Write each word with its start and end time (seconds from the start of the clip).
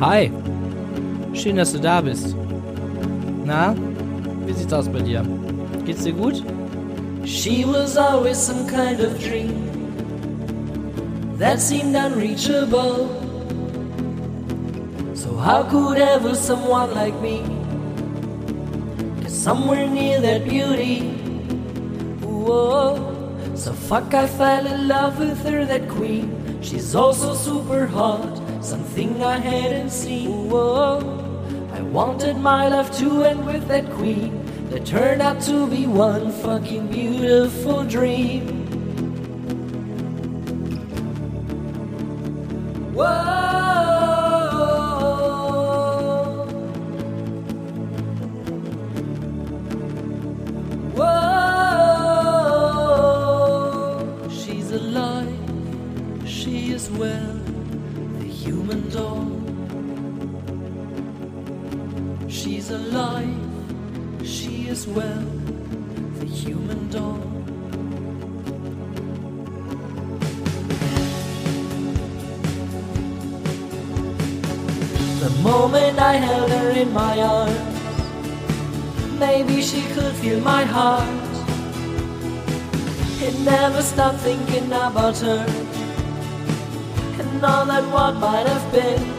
Hi. 0.00 0.30
Schön, 1.32 1.56
dass 1.56 1.72
du 1.72 1.78
da 1.80 2.02
bist. 2.02 2.36
Na, 3.46 3.74
wie 4.44 4.52
sieht's 4.52 4.72
aus 4.72 4.90
bei 4.90 5.00
dir? 5.00 5.24
Geht's 5.86 6.04
dir 6.04 6.12
gut? 6.12 6.42
She 7.24 7.64
was 7.64 7.96
always 7.96 8.36
some 8.36 8.66
kind 8.66 9.00
of 9.00 9.18
dream 9.18 9.54
that 11.38 11.60
seemed 11.60 11.96
unreachable. 11.96 13.08
So 15.14 15.34
how 15.34 15.62
could 15.62 15.98
ever 15.98 16.34
someone 16.34 16.92
like 16.94 17.18
me 17.22 17.42
get 19.22 19.30
somewhere 19.30 19.88
near 19.88 20.20
that 20.20 20.44
beauty? 20.44 21.08
Whoa. 22.20 22.98
So 23.54 23.72
fuck, 23.72 24.12
I 24.12 24.26
fell 24.26 24.66
in 24.66 24.88
love 24.88 25.18
with 25.18 25.42
her, 25.46 25.64
that 25.64 25.88
queen. 25.88 26.58
She's 26.60 26.94
also 26.94 27.32
super 27.32 27.86
hot, 27.86 28.40
something 28.66 29.22
I 29.22 29.38
hadn't 29.38 29.90
seen. 29.90 30.50
Whoa. 30.50 30.98
I 31.72 31.82
wanted 31.82 32.36
my 32.36 32.66
love 32.68 32.90
to 32.98 33.22
end 33.22 33.46
with 33.46 33.68
that 33.68 33.88
queen. 33.92 34.44
That 34.70 34.84
turned 34.84 35.22
out 35.22 35.40
to 35.42 35.68
be 35.68 35.86
one 35.86 36.32
fucking 36.32 36.88
beautiful 36.88 37.84
dream. 37.84 38.42
Whoa. 42.92 43.45
Alive. 62.76 63.40
She 64.24 64.68
is 64.68 64.86
well. 64.86 65.24
The 66.20 66.26
human 66.26 66.90
doll. 66.90 67.22
The 75.24 75.32
moment 75.42 75.98
I 75.98 76.14
held 76.28 76.50
her 76.50 76.70
in 76.70 76.92
my 76.92 77.14
arms, 77.20 77.76
maybe 79.18 79.62
she 79.62 79.82
could 79.94 80.14
feel 80.16 80.40
my 80.40 80.64
heart. 80.64 81.08
It 83.26 83.34
never 83.40 83.82
stopped 83.82 84.20
thinking 84.20 84.66
about 84.66 85.16
her 85.18 85.44
and 87.20 87.44
all 87.44 87.64
that 87.66 87.84
what 87.92 88.14
might 88.16 88.46
have 88.46 88.72
been. 88.72 89.15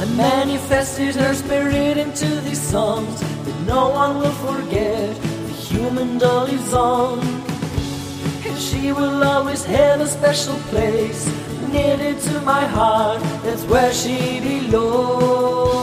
I 0.00 0.06
manifested 0.16 1.14
her 1.16 1.34
spirit 1.34 1.98
into 1.98 2.26
these 2.40 2.58
songs 2.58 3.20
that 3.20 3.60
no 3.66 3.90
one 3.90 4.16
will 4.16 4.32
forget. 4.48 5.14
The 5.14 5.52
human 5.52 6.16
doll 6.16 6.46
lives 6.46 6.72
on. 6.72 7.18
And 8.46 8.58
she 8.58 8.92
will 8.92 9.22
always 9.22 9.62
have 9.66 10.00
a 10.00 10.06
special 10.06 10.56
place 10.72 11.26
near 11.70 12.14
to 12.14 12.40
my 12.40 12.64
heart. 12.64 13.20
That's 13.42 13.64
where 13.64 13.92
she 13.92 14.40
belongs. 14.40 15.79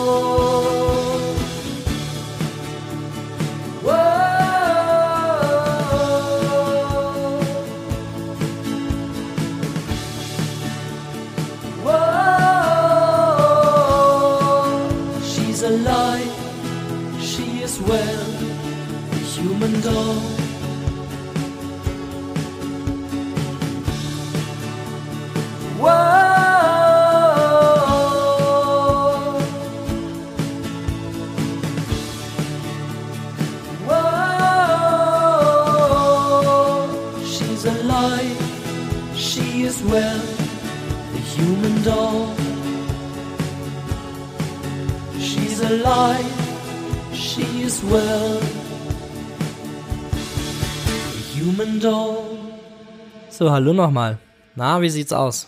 So, 53.38 53.52
hallo 53.52 53.72
nochmal. 53.72 54.18
Na, 54.56 54.82
wie 54.82 54.90
sieht's 54.90 55.14
aus? 55.14 55.48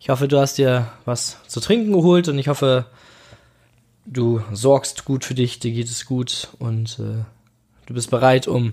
Ich 0.00 0.08
hoffe, 0.08 0.28
du 0.28 0.40
hast 0.40 0.56
dir 0.56 0.90
was 1.04 1.36
zu 1.46 1.60
trinken 1.60 1.92
geholt 1.92 2.26
und 2.26 2.38
ich 2.38 2.48
hoffe, 2.48 2.86
du 4.06 4.42
sorgst 4.50 5.04
gut 5.04 5.26
für 5.26 5.34
dich, 5.34 5.58
dir 5.58 5.72
geht 5.72 5.88
es 5.88 6.06
gut 6.06 6.48
und 6.58 6.98
äh, 7.00 7.24
du 7.84 7.92
bist 7.92 8.10
bereit, 8.10 8.48
um 8.48 8.72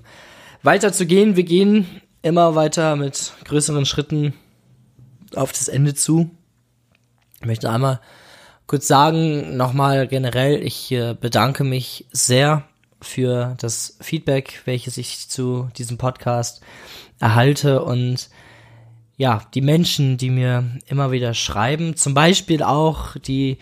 weiterzugehen. 0.63 1.35
Wir 1.35 1.43
gehen 1.43 1.85
immer 2.21 2.55
weiter 2.55 2.95
mit 2.95 3.33
größeren 3.43 3.85
Schritten 3.85 4.33
auf 5.35 5.51
das 5.51 5.67
Ende 5.67 5.93
zu. 5.93 6.31
Ich 7.41 7.45
möchte 7.45 7.69
einmal 7.69 7.99
kurz 8.67 8.87
sagen, 8.87 9.57
nochmal 9.57 10.07
generell, 10.07 10.63
ich 10.63 10.93
äh, 10.93 11.13
bedanke 11.13 11.65
mich 11.65 12.05
sehr 12.13 12.63
für 13.01 13.55
das 13.59 13.97
Feedback, 13.99 14.61
welches 14.63 14.97
ich 14.97 15.27
zu 15.27 15.67
diesem 15.77 15.97
Podcast 15.97 16.61
erhalte 17.19 17.83
und 17.83 18.29
ja, 19.17 19.41
die 19.53 19.61
Menschen, 19.61 20.17
die 20.17 20.29
mir 20.29 20.63
immer 20.87 21.11
wieder 21.11 21.33
schreiben, 21.33 21.95
zum 21.97 22.13
Beispiel 22.13 22.63
auch 22.63 23.17
die 23.17 23.57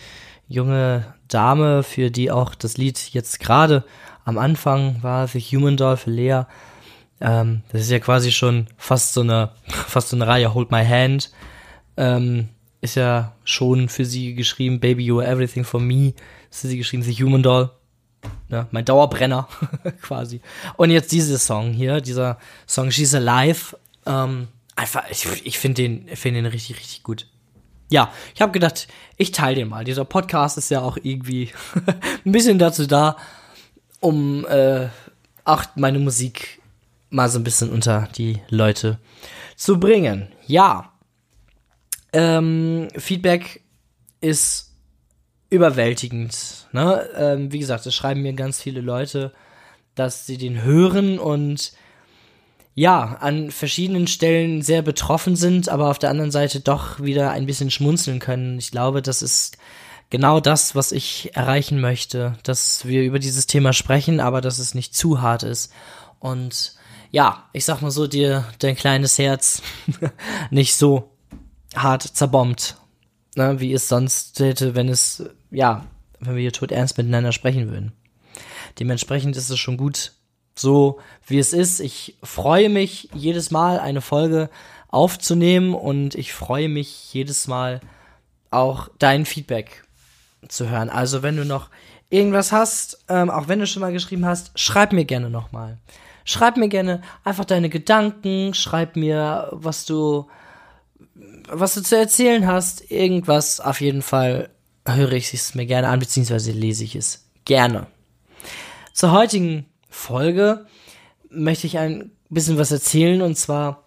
junge 0.48 1.14
Dame, 1.28 1.84
für 1.84 2.12
die 2.12 2.32
auch 2.32 2.56
das 2.56 2.78
Lied 2.78 3.00
jetzt 3.12 3.40
gerade 3.40 3.84
am 4.24 4.38
Anfang 4.38 5.02
war, 5.02 5.28
The 5.28 5.40
Human 5.40 5.78
Doll 5.78 5.98
für 5.98 6.12
Lea. 6.12 6.44
Ähm, 7.20 7.64
das 7.72 7.82
ist 7.82 7.92
ja 7.92 8.00
quasi 8.00 8.32
schon 8.32 8.68
fast 8.78 9.14
so 9.14 9.22
eine, 9.22 9.52
fast 9.68 10.10
so 10.10 10.16
eine 10.16 10.28
Reihe, 10.28 10.54
Hold 10.54 10.72
My 10.72 10.86
Hand. 10.86 11.32
Ähm, 11.98 12.50
ist 12.82 12.96
ja 12.96 13.34
schon 13.44 13.90
für 13.90 14.06
sie 14.06 14.36
geschrieben, 14.36 14.80
Baby 14.80 15.06
You 15.06 15.20
Are 15.20 15.28
Everything 15.28 15.64
for 15.64 15.80
Me. 15.80 16.14
Ist 16.52 16.62
für 16.62 16.68
sie 16.68 16.78
geschrieben, 16.78 17.04
The 17.04 17.14
Human 17.24 17.42
Doll. 17.42 17.72
Ja, 18.50 18.68
mein 18.72 18.86
Dauerbrenner 18.86 19.48
quasi. 20.02 20.42
Und 20.78 20.90
jetzt 20.90 21.12
dieser 21.12 21.38
Song 21.38 21.74
hier, 21.74 22.02
dieser 22.02 22.38
Song 22.66 22.92
She's 22.92 23.14
Alive. 23.14 23.78
Ähm, 24.06 24.48
einfach, 24.76 25.04
ich, 25.10 25.26
ich 25.46 25.60
finde 25.60 25.82
den, 25.82 26.08
finde 26.16 26.42
den 26.42 26.52
richtig, 26.52 26.78
richtig 26.78 27.04
gut. 27.04 27.28
Ja, 27.90 28.12
ich 28.36 28.42
habe 28.42 28.52
gedacht, 28.52 28.88
ich 29.18 29.32
teile 29.32 29.56
den 29.56 29.70
mal. 29.70 29.84
Dieser 29.84 30.06
Podcast 30.06 30.58
ist 30.58 30.70
ja 30.70 30.82
auch 30.82 30.98
irgendwie 31.02 31.52
ein 32.26 32.32
bisschen 32.32 32.60
dazu 32.60 32.86
da, 32.86 33.18
um 34.00 34.46
äh, 34.46 34.88
auch 35.46 35.64
meine 35.76 36.00
Musik 36.00 36.62
mal 37.10 37.30
so 37.30 37.40
ein 37.40 37.44
bisschen 37.44 37.70
unter 37.70 38.10
die 38.18 38.42
Leute 38.50 39.00
zu 39.56 39.80
bringen. 39.80 40.30
Ja, 40.46 40.92
ähm, 42.14 42.90
Feedback 42.98 43.62
ist 44.22 44.67
überwältigend. 45.50 46.68
Ne? 46.72 47.08
Ähm, 47.16 47.52
wie 47.52 47.60
gesagt, 47.60 47.86
es 47.86 47.96
schreiben 47.96 48.22
mir 48.22 48.34
ganz 48.34 48.62
viele 48.62 48.82
Leute, 48.82 49.34
dass 49.96 50.26
sie 50.26 50.38
den 50.38 50.64
hören 50.64 51.20
und 51.20 51.72
ja, 52.76 53.18
an 53.22 53.50
verschiedenen 53.50 54.06
Stellen 54.06 54.62
sehr 54.62 54.84
betroffen 54.84 55.36
sind, 55.36 55.68
aber 55.68 55.90
auf 55.90 55.98
der 55.98 56.12
anderen 56.12 56.30
Seite 56.30 56.60
doch 56.60 57.00
wieder 57.00 57.32
ein 57.32 57.48
bisschen 57.48 57.72
schmunzeln 57.72 58.20
können. 58.20 58.60
Ich 58.60 58.70
glaube, 58.70 59.02
das 59.02 59.24
ist 59.24 59.58
genau 60.12 60.40
das, 60.40 60.76
was 60.76 60.92
ich 60.92 61.36
erreichen 61.36 61.82
möchte, 61.82 62.38
dass 62.44 62.86
wir 62.86 63.02
über 63.02 63.18
dieses 63.18 63.48
Thema 63.48 63.74
sprechen, 63.74 64.20
aber 64.20 64.42
dass 64.42 64.60
es 64.60 64.76
nicht 64.76 64.96
zu 64.96 65.22
hart 65.22 65.42
ist. 65.42 65.74
Und 66.20 66.76
ja, 67.10 67.50
ich 67.52 67.66
sag 67.66 67.82
mal 67.82 67.90
so, 67.90 68.06
dir 68.06 68.46
dein 68.60 68.76
kleines 68.76 69.18
Herz 69.18 69.64
nicht 70.52 70.76
so 70.76 71.12
hart 71.76 72.04
zerbombt, 72.04 72.78
ne, 73.38 73.60
wie 73.60 73.74
es 73.74 73.88
sonst 73.88 74.40
hätte, 74.40 74.76
wenn 74.76 74.90
es, 74.90 75.24
ja, 75.52 75.86
wenn 76.20 76.36
wir 76.36 76.42
hier 76.42 76.54
tot 76.54 76.72
ernst 76.72 76.98
miteinander 76.98 77.32
sprechen 77.32 77.70
würden. 77.70 77.94
Dementsprechend 78.80 79.38
ist 79.38 79.50
es 79.50 79.60
schon 79.60 79.78
gut, 79.78 80.14
so 80.56 81.00
wie 81.26 81.40
es 81.40 81.54
ist. 81.54 81.80
Ich 81.80 82.18
freue 82.24 82.70
mich 82.70 83.10
jedes 83.14 83.52
Mal 83.52 83.80
eine 83.80 84.02
Folge 84.02 84.50
aufzunehmen 84.90 85.74
und 85.74 86.16
ich 86.16 86.34
freue 86.34 86.70
mich 86.70 87.14
jedes 87.14 87.48
Mal 87.48 87.82
auch 88.52 88.90
dein 89.00 89.26
Feedback 89.26 89.84
zu 90.48 90.70
hören. 90.70 90.90
Also 90.90 91.24
wenn 91.24 91.38
du 91.38 91.46
noch 91.46 91.70
irgendwas 92.10 92.52
hast, 92.52 93.04
ähm, 93.10 93.30
auch 93.30 93.48
wenn 93.48 93.60
du 93.60 93.68
schon 93.68 93.82
mal 93.82 93.92
geschrieben 93.92 94.26
hast, 94.26 94.58
schreib 94.58 94.94
mir 94.94 95.06
gerne 95.06 95.30
nochmal. 95.30 95.78
Schreib 96.24 96.58
mir 96.58 96.68
gerne 96.68 97.02
einfach 97.24 97.46
deine 97.46 97.70
Gedanken, 97.70 98.54
schreib 98.54 98.96
mir, 98.96 99.50
was 99.52 99.86
du 99.86 100.28
was 101.48 101.74
du 101.74 101.82
zu 101.82 101.98
erzählen 101.98 102.48
hast, 102.48 102.92
irgendwas, 102.92 103.60
auf 103.60 103.82
jeden 103.82 104.02
Fall 104.02 104.50
höre 104.86 105.14
ich 105.14 105.34
es 105.34 105.56
mir 105.56 105.66
gerne 105.66 105.90
an, 105.90 106.00
beziehungsweise 106.00 106.52
lese 106.52 106.84
ich 106.84 106.96
es 106.96 107.28
gerne. 107.46 107.88
Zur 108.94 109.12
heutigen 109.12 109.66
Folge 109.90 110.66
möchte 111.30 111.68
ich 111.68 111.78
ein 111.78 112.12
bisschen 112.30 112.58
was 112.58 112.72
erzählen 112.72 113.22
und 113.22 113.36
zwar 113.38 113.84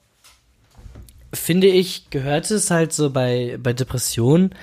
finde 1.32 1.68
ich, 1.68 2.10
gehört 2.10 2.50
es 2.50 2.70
halt 2.70 2.92
so 2.92 3.10
bei, 3.10 3.58
bei 3.62 3.72
Depressionen 3.72 4.54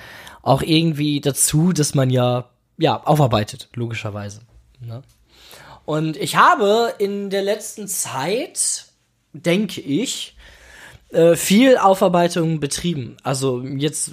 auch 0.42 0.62
irgendwie 0.62 1.20
dazu, 1.20 1.72
dass 1.72 1.94
man 1.94 2.10
ja, 2.10 2.50
ja, 2.76 3.02
aufarbeitet, 3.02 3.68
logischerweise. 3.74 4.40
Ne? 4.80 5.02
Und 5.84 6.16
ich 6.16 6.36
habe 6.36 6.94
in 6.98 7.30
der 7.30 7.42
letzten 7.42 7.88
Zeit, 7.88 8.86
denke 9.32 9.80
ich, 9.80 10.36
äh, 11.10 11.36
viel 11.36 11.76
Aufarbeitung 11.78 12.60
betrieben. 12.60 13.16
Also 13.22 13.62
jetzt 13.62 14.12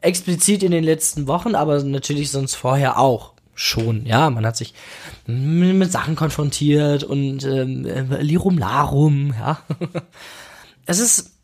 explizit 0.00 0.62
in 0.62 0.72
den 0.72 0.84
letzten 0.84 1.26
Wochen, 1.26 1.54
aber 1.54 1.82
natürlich 1.82 2.30
sonst 2.30 2.54
vorher 2.54 2.98
auch 2.98 3.32
schon. 3.54 4.06
Ja, 4.06 4.30
man 4.30 4.46
hat 4.46 4.56
sich 4.56 4.74
mit 5.26 5.92
Sachen 5.92 6.16
konfrontiert 6.16 7.04
und 7.04 7.44
ähm, 7.44 7.86
Lirum 8.20 8.58
Larum, 8.58 9.34
ja. 9.38 9.62
es 10.86 10.98
ist, 10.98 11.38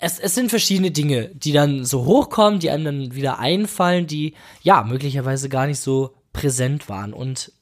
es, 0.00 0.18
es 0.18 0.34
sind 0.34 0.50
verschiedene 0.50 0.90
Dinge, 0.90 1.28
die 1.28 1.52
dann 1.52 1.84
so 1.84 2.06
hochkommen, 2.06 2.60
die 2.60 2.70
einem 2.70 2.84
dann 2.84 3.14
wieder 3.14 3.38
einfallen, 3.38 4.06
die 4.06 4.34
ja 4.62 4.82
möglicherweise 4.82 5.48
gar 5.48 5.66
nicht 5.66 5.80
so 5.80 6.14
präsent 6.32 6.88
waren. 6.88 7.12
Und 7.12 7.52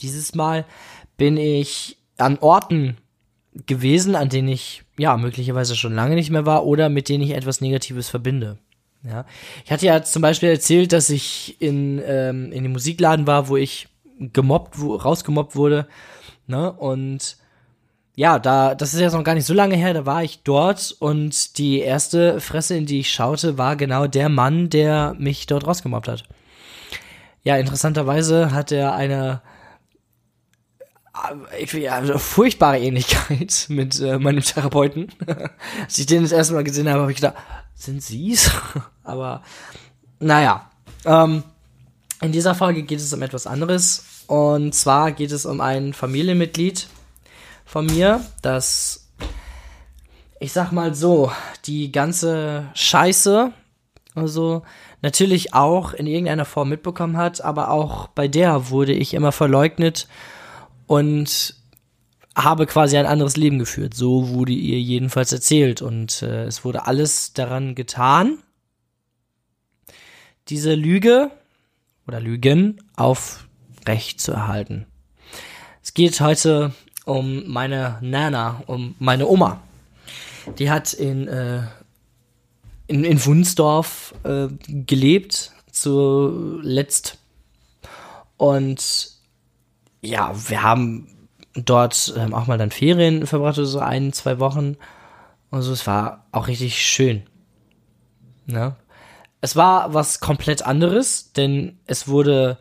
dieses 0.00 0.34
Mal 0.34 0.64
bin 1.16 1.36
ich 1.36 1.96
an 2.18 2.38
Orten 2.38 2.96
gewesen, 3.66 4.14
an 4.14 4.28
denen 4.28 4.48
ich 4.48 4.84
ja 4.98 5.16
möglicherweise 5.16 5.76
schon 5.76 5.94
lange 5.94 6.14
nicht 6.14 6.30
mehr 6.30 6.46
war 6.46 6.64
oder 6.64 6.88
mit 6.88 7.08
denen 7.08 7.24
ich 7.24 7.30
etwas 7.30 7.60
Negatives 7.60 8.08
verbinde. 8.08 8.58
Ja, 9.04 9.24
ich 9.64 9.70
hatte 9.70 9.86
ja 9.86 10.02
zum 10.02 10.22
Beispiel 10.22 10.48
erzählt, 10.48 10.92
dass 10.92 11.08
ich 11.10 11.56
in 11.60 12.02
ähm, 12.04 12.50
in 12.52 12.64
dem 12.64 12.72
Musikladen 12.72 13.26
war, 13.26 13.48
wo 13.48 13.56
ich 13.56 13.88
gemobbt, 14.18 14.80
wo, 14.80 14.96
rausgemobbt 14.96 15.54
wurde, 15.54 15.86
ne? 16.46 16.72
Und 16.72 17.36
ja, 18.16 18.40
da, 18.40 18.74
das 18.74 18.94
ist 18.94 19.00
jetzt 19.00 19.12
noch 19.12 19.22
gar 19.22 19.34
nicht 19.34 19.46
so 19.46 19.54
lange 19.54 19.76
her, 19.76 19.94
da 19.94 20.04
war 20.04 20.24
ich 20.24 20.42
dort 20.42 20.96
und 20.98 21.56
die 21.58 21.78
erste 21.78 22.40
Fresse, 22.40 22.76
in 22.76 22.84
die 22.84 22.98
ich 22.98 23.12
schaute, 23.12 23.58
war 23.58 23.76
genau 23.76 24.08
der 24.08 24.28
Mann, 24.28 24.70
der 24.70 25.14
mich 25.18 25.46
dort 25.46 25.64
rausgemobbt 25.68 26.08
hat. 26.08 26.24
Ja, 27.44 27.56
interessanterweise 27.56 28.50
hat 28.50 28.72
er 28.72 28.94
eine 28.94 29.40
ja, 31.72 32.18
furchtbare 32.18 32.78
Ähnlichkeit 32.78 33.66
mit 33.68 34.00
äh, 34.00 34.18
meinem 34.18 34.42
Therapeuten. 34.42 35.08
Als 35.82 35.98
ich 35.98 36.06
den 36.06 36.22
das 36.22 36.32
erste 36.32 36.54
Mal 36.54 36.64
gesehen 36.64 36.88
habe, 36.88 37.02
habe 37.02 37.12
ich 37.12 37.16
gedacht, 37.16 37.36
sind 37.74 38.02
Sie's? 38.02 38.50
Aber 39.04 39.42
naja. 40.18 40.70
Ähm, 41.04 41.42
in 42.20 42.32
dieser 42.32 42.54
Folge 42.54 42.82
geht 42.82 42.98
es 42.98 43.12
um 43.12 43.22
etwas 43.22 43.46
anderes. 43.46 44.24
Und 44.26 44.74
zwar 44.74 45.12
geht 45.12 45.32
es 45.32 45.46
um 45.46 45.60
ein 45.60 45.92
Familienmitglied 45.92 46.88
von 47.64 47.86
mir, 47.86 48.24
das, 48.42 49.08
ich 50.40 50.52
sag 50.52 50.72
mal 50.72 50.94
so, 50.94 51.30
die 51.66 51.92
ganze 51.92 52.68
Scheiße, 52.74 53.52
also 54.14 54.62
natürlich 55.02 55.54
auch 55.54 55.92
in 55.92 56.06
irgendeiner 56.06 56.44
Form 56.44 56.70
mitbekommen 56.70 57.16
hat, 57.16 57.40
aber 57.42 57.70
auch 57.70 58.08
bei 58.08 58.26
der 58.26 58.70
wurde 58.70 58.92
ich 58.92 59.14
immer 59.14 59.32
verleugnet 59.32 60.08
und 60.88 61.54
habe 62.34 62.66
quasi 62.66 62.96
ein 62.96 63.06
anderes 63.06 63.36
Leben 63.36 63.58
geführt. 63.58 63.94
So 63.94 64.30
wurde 64.30 64.52
ihr 64.52 64.80
jedenfalls 64.80 65.32
erzählt 65.32 65.82
und 65.82 66.22
äh, 66.22 66.44
es 66.44 66.64
wurde 66.64 66.86
alles 66.86 67.32
daran 67.34 67.74
getan, 67.74 68.38
diese 70.48 70.74
Lüge 70.74 71.30
oder 72.06 72.20
Lügen 72.20 72.80
aufrecht 72.96 74.20
zu 74.20 74.32
erhalten. 74.32 74.86
Es 75.82 75.94
geht 75.94 76.20
heute 76.20 76.72
um 77.04 77.46
meine 77.46 77.98
Nana, 78.00 78.62
um 78.66 78.94
meine 78.98 79.26
Oma. 79.26 79.60
Die 80.58 80.70
hat 80.70 80.94
in, 80.94 81.28
äh, 81.28 81.62
in, 82.86 83.04
in 83.04 83.24
Wunsdorf 83.24 84.14
äh, 84.24 84.48
gelebt, 84.68 85.52
zuletzt. 85.70 87.18
Und 88.38 89.17
ja, 90.00 90.32
wir 90.48 90.62
haben 90.62 91.08
dort 91.54 92.14
ähm, 92.16 92.34
auch 92.34 92.46
mal 92.46 92.58
dann 92.58 92.70
Ferien 92.70 93.26
verbracht, 93.26 93.56
so 93.56 93.78
ein, 93.78 94.12
zwei 94.12 94.38
Wochen. 94.38 94.76
Und 95.50 95.62
so, 95.62 95.72
es 95.72 95.86
war 95.86 96.26
auch 96.32 96.48
richtig 96.48 96.86
schön. 96.86 97.22
Ne? 98.46 98.76
Es 99.40 99.56
war 99.56 99.94
was 99.94 100.20
komplett 100.20 100.62
anderes, 100.62 101.32
denn 101.32 101.78
es 101.86 102.08
wurde 102.08 102.58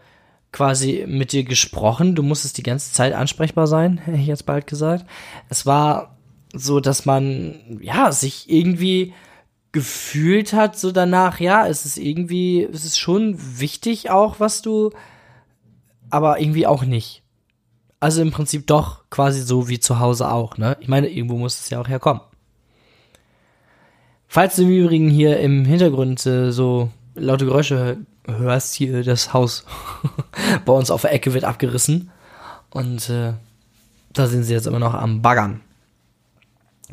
quasi 0.51 1.06
mit 1.07 1.31
dir 1.31 1.44
gesprochen. 1.44 2.16
Du 2.16 2.24
musstest 2.24 2.57
die 2.57 2.63
ganze 2.63 2.94
Zeit 2.94 3.13
ansprechbar 3.13 3.68
sein, 3.68 3.98
hätte 4.06 4.18
ich 4.18 4.28
jetzt 4.28 4.45
bald 4.45 4.68
gesagt. 4.68 5.06
Es 5.50 5.66
war 5.66 6.18
so, 6.54 6.80
dass 6.80 7.06
man, 7.06 7.80
ja, 7.81 8.12
sich 8.12 8.50
irgendwie 8.50 9.13
gefühlt 9.74 10.54
hat, 10.54 10.80
so 10.80 10.92
danach, 10.92 11.39
ja, 11.39 11.68
es 11.68 11.86
ist 11.86 11.98
irgendwie, 11.98 12.63
es 12.63 12.86
ist 12.86 12.98
schon 12.98 13.38
wichtig 13.60 14.10
auch, 14.10 14.39
was 14.39 14.62
du, 14.62 14.92
aber 16.10 16.39
irgendwie 16.39 16.66
auch 16.66 16.84
nicht. 16.84 17.22
Also 18.00 18.22
im 18.22 18.32
Prinzip 18.32 18.68
doch 18.68 19.10
quasi 19.10 19.42
so 19.42 19.70
wie 19.70 19.80
zu 19.80 20.00
Hause 20.00 20.30
auch, 20.30 20.58
ne? 20.58 20.78
Ich 20.80 20.88
meine, 20.88 21.10
irgendwo 21.10 21.38
muss 21.38 21.60
es 21.60 21.70
ja 21.70 21.82
auch 21.82 21.88
herkommen. 21.88 22.22
Falls 24.28 24.56
du 24.56 24.64
im 24.64 24.70
Übrigen 24.70 25.10
hier 25.10 25.40
im 25.40 25.66
Hintergrund 25.66 26.26
äh, 26.26 26.52
so 26.52 26.92
laute 27.16 27.46
Geräusche 27.46 27.98
hörst, 28.28 28.76
hier 28.76 29.04
das 29.04 29.34
Haus 29.34 29.66
bei 30.66 30.74
uns 30.74 30.92
auf 30.92 31.02
der 31.02 31.14
Ecke 31.14 31.34
wird 31.34 31.46
abgerissen. 31.46 32.12
Und 32.70 33.10
äh, 33.10 33.34
da 34.14 34.28
sind 34.28 34.44
sie 34.44 34.54
jetzt 34.54 34.68
immer 34.68 34.80
noch 34.80 34.94
am 34.94 35.22
Baggern. 35.22 35.62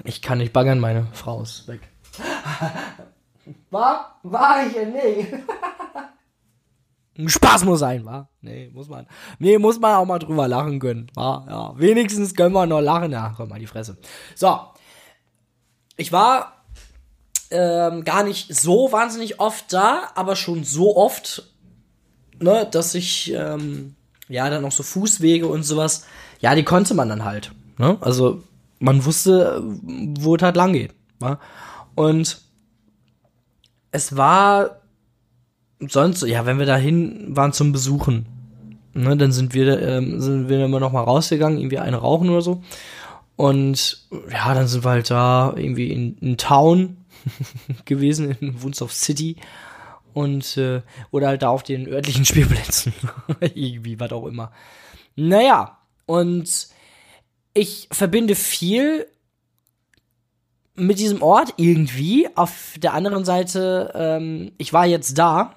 Ich 0.05 0.23
kann 0.23 0.39
nicht 0.39 0.53
baggern, 0.53 0.81
meine 0.81 1.07
Frau 1.13 1.43
ist 1.43 1.69
weg. 1.69 1.81
War? 3.71 4.19
War 4.23 4.67
ich 4.67 4.75
nicht. 4.75 5.35
Spaß 7.27 7.65
muss 7.65 7.81
sein, 7.81 8.05
wa? 8.05 8.29
Nee, 8.41 8.71
muss 8.73 8.89
man. 8.89 9.07
Nee, 9.39 9.59
muss 9.59 9.79
man 9.79 9.95
auch 9.95 10.05
mal 10.05 10.19
drüber 10.19 10.49
lachen 10.49 10.81
können, 10.81 11.07
wa? 11.15 11.47
Ja, 11.49 11.79
wenigstens 11.79 12.35
können 12.35 12.55
wir 12.55 12.67
noch 12.67 12.81
lachen. 12.81 13.13
Ja, 13.13 13.33
komm 13.37 13.49
mal 13.51 13.61
die 13.61 13.67
Fresse. 13.67 13.97
So. 14.35 14.59
Ich 15.97 16.11
war 16.11 16.65
ähm, 17.51 18.05
gar 18.05 18.25
nicht 18.25 18.53
so 18.55 18.91
wahnsinnig 18.91 19.39
oft 19.39 19.73
da, 19.73 20.11
aber 20.17 20.35
schon 20.35 20.65
so 20.65 20.97
oft, 20.97 21.45
ne, 22.41 22.67
dass 22.71 22.95
ich, 22.97 23.33
ähm, 23.33 23.95
ja, 24.29 24.51
dann 24.51 24.63
noch 24.63 24.73
so 24.73 24.83
Fußwege 24.83 25.47
und 25.47 25.63
sowas, 25.63 26.07
ja, 26.41 26.55
die 26.57 26.65
konnte 26.65 26.95
man 26.95 27.09
dann 27.09 27.25
halt, 27.25 27.53
ne? 27.79 27.97
Also, 28.01 28.43
man 28.81 29.05
wusste, 29.05 29.63
wo 29.63 30.35
es 30.35 30.43
halt 30.43 30.57
lang 30.57 30.73
geht, 30.73 30.95
wa? 31.21 31.39
Und 31.95 32.41
es 33.93 34.17
war 34.17 34.81
sonst, 35.81 36.23
ja, 36.23 36.47
wenn 36.47 36.59
wir 36.59 36.67
dahin 36.67 37.37
waren 37.37 37.53
zum 37.53 37.73
Besuchen, 37.73 38.27
ne, 38.95 39.17
dann 39.17 39.33
sind 39.33 39.55
wir, 39.55 39.81
ähm, 39.81 40.21
sind 40.21 40.49
wir 40.49 40.65
immer 40.65 40.81
noch 40.81 40.93
mal 40.93 41.03
rausgegangen, 41.03 41.59
irgendwie 41.59 41.79
eine 41.79 41.99
rauchen 41.99 42.31
oder 42.31 42.43
so. 42.43 42.63
Und 43.37 44.07
ja, 44.31 44.55
dann 44.55 44.69
sind 44.69 44.85
wir 44.85 44.91
halt 44.91 45.11
da 45.11 45.55
irgendwie 45.57 45.91
in, 45.91 46.17
in 46.19 46.37
Town 46.37 46.99
gewesen, 47.85 48.37
in 48.41 48.63
Wunsdorf 48.63 48.93
City. 48.93 49.37
Und, 50.13 50.57
äh, 50.57 50.83
oder 51.11 51.27
halt 51.29 51.43
da 51.43 51.49
auf 51.49 51.65
den 51.65 51.89
örtlichen 51.89 52.25
Spielplätzen. 52.25 52.93
irgendwie, 53.41 53.99
was 53.99 54.13
auch 54.13 54.27
immer. 54.27 54.53
Naja, 55.17 55.79
und 56.07 56.69
ich 57.53 57.89
verbinde 57.91 58.35
viel 58.35 59.07
mit 60.77 60.99
diesem 60.99 61.23
Ort 61.23 61.55
irgendwie. 61.57 62.29
Auf 62.37 62.75
der 62.79 62.95
anderen 62.95 63.25
Seite, 63.25 63.93
ähm, 63.95 64.53
ich 64.59 64.73
war 64.73 64.87
jetzt 64.87 65.19
da 65.19 65.55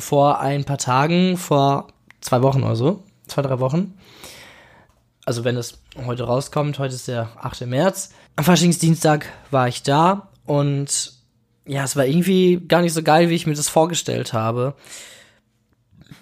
vor 0.00 0.40
ein 0.40 0.64
paar 0.64 0.78
Tagen, 0.78 1.36
vor 1.36 1.88
zwei 2.20 2.42
Wochen 2.42 2.62
oder 2.62 2.76
so, 2.76 3.02
zwei, 3.26 3.42
drei 3.42 3.60
Wochen. 3.60 3.94
Also 5.24 5.44
wenn 5.44 5.56
es 5.56 5.80
heute 6.06 6.24
rauskommt, 6.24 6.78
heute 6.78 6.94
ist 6.94 7.08
der 7.08 7.28
8. 7.40 7.66
März. 7.66 8.10
Am 8.36 8.44
Faschingsdienstag 8.44 9.26
war 9.50 9.68
ich 9.68 9.82
da 9.82 10.28
und 10.46 11.12
ja, 11.66 11.84
es 11.84 11.94
war 11.94 12.06
irgendwie 12.06 12.60
gar 12.66 12.82
nicht 12.82 12.94
so 12.94 13.02
geil, 13.02 13.28
wie 13.28 13.34
ich 13.34 13.46
mir 13.46 13.54
das 13.54 13.68
vorgestellt 13.68 14.32
habe. 14.32 14.74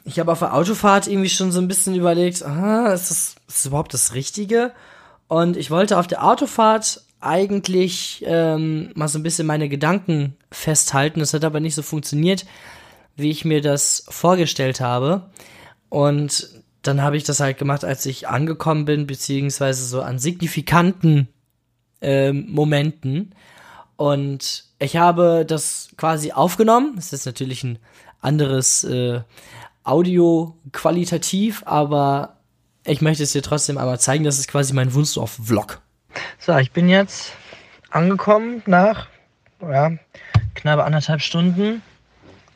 Ich 0.04 0.18
habe 0.18 0.32
auf 0.32 0.40
der 0.40 0.54
Autofahrt 0.54 1.06
irgendwie 1.06 1.28
schon 1.28 1.52
so 1.52 1.60
ein 1.60 1.68
bisschen 1.68 1.94
überlegt, 1.94 2.42
ah, 2.44 2.92
ist 2.92 3.10
das, 3.10 3.36
ist 3.46 3.58
das 3.58 3.66
überhaupt 3.66 3.94
das 3.94 4.14
Richtige? 4.14 4.72
Und 5.28 5.56
ich 5.56 5.70
wollte 5.70 5.98
auf 5.98 6.06
der 6.06 6.24
Autofahrt 6.24 7.02
eigentlich 7.20 8.24
ähm, 8.26 8.90
mal 8.94 9.08
so 9.08 9.18
ein 9.18 9.22
bisschen 9.22 9.46
meine 9.46 9.68
Gedanken 9.68 10.36
festhalten. 10.50 11.20
Das 11.20 11.34
hat 11.34 11.44
aber 11.44 11.60
nicht 11.60 11.74
so 11.74 11.82
funktioniert, 11.82 12.46
wie 13.18 13.30
ich 13.30 13.44
mir 13.44 13.60
das 13.60 14.04
vorgestellt 14.08 14.80
habe. 14.80 15.30
Und 15.88 16.48
dann 16.82 17.02
habe 17.02 17.16
ich 17.16 17.24
das 17.24 17.40
halt 17.40 17.58
gemacht, 17.58 17.84
als 17.84 18.06
ich 18.06 18.28
angekommen 18.28 18.84
bin, 18.84 19.06
beziehungsweise 19.06 19.84
so 19.84 20.00
an 20.00 20.18
signifikanten 20.18 21.28
ähm, 22.00 22.46
Momenten. 22.48 23.34
Und 23.96 24.64
ich 24.78 24.96
habe 24.96 25.44
das 25.46 25.90
quasi 25.96 26.32
aufgenommen. 26.32 26.94
Es 26.96 27.12
ist 27.12 27.26
natürlich 27.26 27.64
ein 27.64 27.78
anderes 28.20 28.84
äh, 28.84 29.20
Audio 29.82 30.56
qualitativ, 30.72 31.62
aber 31.66 32.36
ich 32.84 33.00
möchte 33.00 33.24
es 33.24 33.32
dir 33.32 33.42
trotzdem 33.42 33.76
einmal 33.76 33.98
zeigen. 33.98 34.24
Das 34.24 34.38
ist 34.38 34.48
quasi 34.48 34.72
mein 34.72 34.94
Wunsdorf-Vlog. 34.94 35.80
So, 36.38 36.56
ich 36.56 36.72
bin 36.72 36.88
jetzt 36.88 37.32
angekommen 37.90 38.62
nach 38.66 39.08
ja, 39.60 39.92
knapp 40.54 40.80
anderthalb 40.80 41.20
Stunden. 41.20 41.82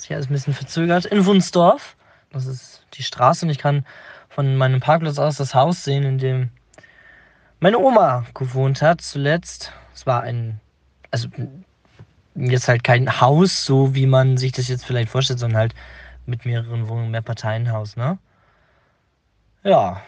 Sich 0.03 0.13
alles 0.13 0.29
ein 0.29 0.33
bisschen 0.33 0.53
verzögert 0.53 1.05
in 1.05 1.25
Wunsdorf. 1.25 1.97
Das 2.33 2.47
ist 2.47 2.85
die 2.95 3.05
Straße 3.05 3.47
und 3.47 3.51
ich 3.51 3.59
kann 3.59 3.87
von 4.29 4.57
meinem 4.57 4.81
Parkplatz 4.81 5.17
aus 5.21 5.37
das 5.37 5.55
Haus 5.55 5.85
sehen, 5.85 6.03
in 6.03 6.19
dem 6.19 6.51
meine 7.61 7.79
Oma 7.79 8.27
gewohnt 8.35 8.83
hat 8.83 9.01
zuletzt. 9.01 9.73
Es 9.95 10.05
war 10.05 10.25
ein, 10.25 10.61
also 11.13 11.29
jetzt 12.35 12.67
halt 12.67 12.83
kein 12.83 13.21
Haus, 13.21 13.65
so 13.65 13.95
wie 13.95 14.07
man 14.07 14.39
sich 14.39 14.51
das 14.51 14.67
jetzt 14.67 14.85
vielleicht 14.85 15.09
vorstellt, 15.09 15.39
sondern 15.39 15.61
halt 15.61 15.75
mit 16.27 16.47
mehreren 16.47 16.89
Wohnungen, 16.89 17.13
mehr 17.13 17.23
Parteienhaus, 17.23 17.95
ne? 17.95 18.19
Ja. 19.63 20.03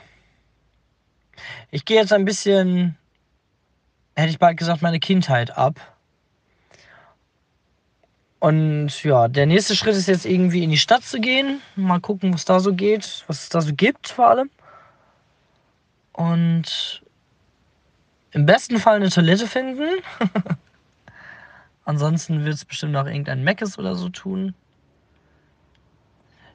Ich 1.70 1.84
gehe 1.84 2.00
jetzt 2.00 2.12
ein 2.12 2.24
bisschen, 2.24 2.96
hätte 4.16 4.30
ich 4.30 4.40
bald 4.40 4.56
gesagt, 4.56 4.82
meine 4.82 4.98
Kindheit 4.98 5.56
ab. 5.56 5.93
Und 8.44 9.02
ja, 9.02 9.26
der 9.26 9.46
nächste 9.46 9.74
Schritt 9.74 9.96
ist 9.96 10.06
jetzt 10.06 10.26
irgendwie 10.26 10.62
in 10.62 10.68
die 10.68 10.76
Stadt 10.76 11.02
zu 11.02 11.18
gehen. 11.18 11.62
Mal 11.76 11.98
gucken, 11.98 12.34
was 12.34 12.44
da 12.44 12.60
so 12.60 12.74
geht, 12.74 13.24
was 13.26 13.44
es 13.44 13.48
da 13.48 13.62
so 13.62 13.72
gibt 13.72 14.08
vor 14.08 14.28
allem. 14.28 14.50
Und 16.12 17.02
im 18.32 18.44
besten 18.44 18.78
Fall 18.78 18.96
eine 18.96 19.08
Toilette 19.08 19.46
finden. 19.46 19.88
Ansonsten 21.86 22.44
wird 22.44 22.56
es 22.56 22.66
bestimmt 22.66 22.92
noch 22.92 23.06
irgendein 23.06 23.44
Meckes 23.44 23.78
oder 23.78 23.94
so 23.94 24.10
tun. 24.10 24.54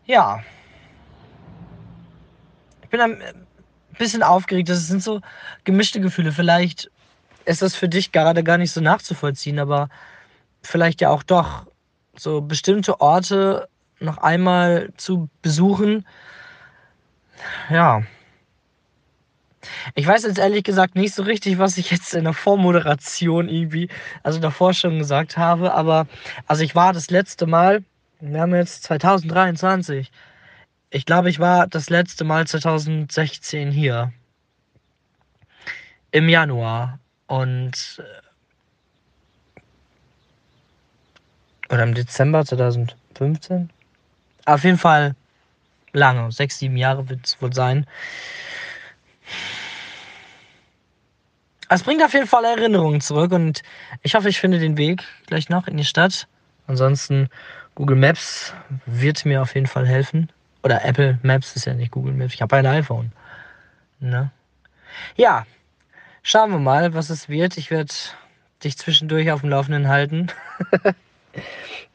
Ja. 0.05 0.43
Ich 2.83 2.89
bin 2.89 3.01
ein 3.01 3.19
bisschen 3.97 4.21
aufgeregt. 4.21 4.69
Das 4.69 4.85
sind 4.85 5.01
so 5.01 5.21
gemischte 5.63 5.99
Gefühle. 5.99 6.33
Vielleicht 6.33 6.91
ist 7.45 7.63
das 7.63 7.75
für 7.75 7.89
dich 7.89 8.11
gerade 8.11 8.43
gar 8.43 8.59
nicht 8.59 8.73
so 8.73 8.79
nachzuvollziehen, 8.79 9.57
aber 9.57 9.89
vielleicht 10.61 11.01
ja 11.01 11.09
auch 11.09 11.23
doch. 11.23 11.65
So 12.19 12.41
bestimmte 12.41 12.99
Orte 13.01 13.69
noch 13.99 14.17
einmal 14.17 14.91
zu 14.97 15.29
besuchen. 15.41 16.05
Ja, 17.69 18.03
ich 19.95 20.07
weiß 20.07 20.23
jetzt 20.23 20.39
ehrlich 20.39 20.63
gesagt 20.63 20.95
nicht 20.95 21.13
so 21.13 21.23
richtig, 21.23 21.57
was 21.57 21.77
ich 21.77 21.91
jetzt 21.91 22.13
in 22.13 22.23
der 22.23 22.33
Vormoderation 22.33 23.49
irgendwie, 23.49 23.89
also 24.23 24.39
davor 24.39 24.73
schon 24.73 24.97
gesagt 24.99 25.37
habe, 25.37 25.73
aber 25.73 26.07
also 26.47 26.63
ich 26.63 26.75
war 26.75 26.93
das 26.93 27.09
letzte 27.09 27.45
Mal, 27.45 27.83
wir 28.19 28.41
haben 28.41 28.55
jetzt 28.55 28.83
2023. 28.83 30.11
Ich 30.91 31.05
glaube, 31.05 31.29
ich 31.29 31.39
war 31.39 31.67
das 31.67 31.89
letzte 31.89 32.23
Mal 32.23 32.47
2016 32.47 33.71
hier. 33.71 34.11
Im 36.11 36.27
Januar. 36.27 36.99
Und. 37.27 38.01
Äh, 38.03 39.63
oder 41.69 41.83
im 41.83 41.93
Dezember 41.93 42.45
2015. 42.45 43.69
Auf 44.45 44.63
jeden 44.63 44.77
Fall 44.77 45.15
lange. 45.93 46.31
Sechs, 46.31 46.59
sieben 46.59 46.77
Jahre 46.77 47.09
wird 47.09 47.25
es 47.25 47.41
wohl 47.41 47.53
sein. 47.53 47.85
Es 51.69 51.83
bringt 51.83 52.03
auf 52.03 52.13
jeden 52.13 52.27
Fall 52.27 52.45
Erinnerungen 52.45 52.99
zurück 52.99 53.31
und 53.31 53.61
ich 54.01 54.15
hoffe, 54.15 54.29
ich 54.29 54.39
finde 54.39 54.57
den 54.57 54.77
Weg 54.77 55.03
gleich 55.27 55.49
noch 55.49 55.67
in 55.67 55.77
die 55.77 55.85
Stadt. 55.85 56.27
Ansonsten 56.65 57.29
Google 57.75 57.97
Maps 57.97 58.53
wird 58.87 59.23
mir 59.25 59.41
auf 59.41 59.53
jeden 59.53 59.67
Fall 59.67 59.87
helfen. 59.87 60.31
Oder 60.63 60.83
Apple 60.83 61.19
Maps 61.21 61.55
ist 61.55 61.65
ja 61.65 61.73
nicht 61.73 61.91
Google 61.91 62.13
Maps. 62.13 62.33
Ich 62.33 62.41
habe 62.41 62.57
ein 62.57 62.65
iPhone. 62.65 63.11
Ne? 63.99 64.31
Ja, 65.15 65.45
schauen 66.23 66.51
wir 66.51 66.59
mal, 66.59 66.93
was 66.93 67.09
es 67.09 67.29
wird. 67.29 67.57
Ich 67.57 67.69
werde 67.69 67.93
dich 68.63 68.77
zwischendurch 68.77 69.31
auf 69.31 69.41
dem 69.41 69.51
Laufenden 69.51 69.87
halten. 69.87 70.27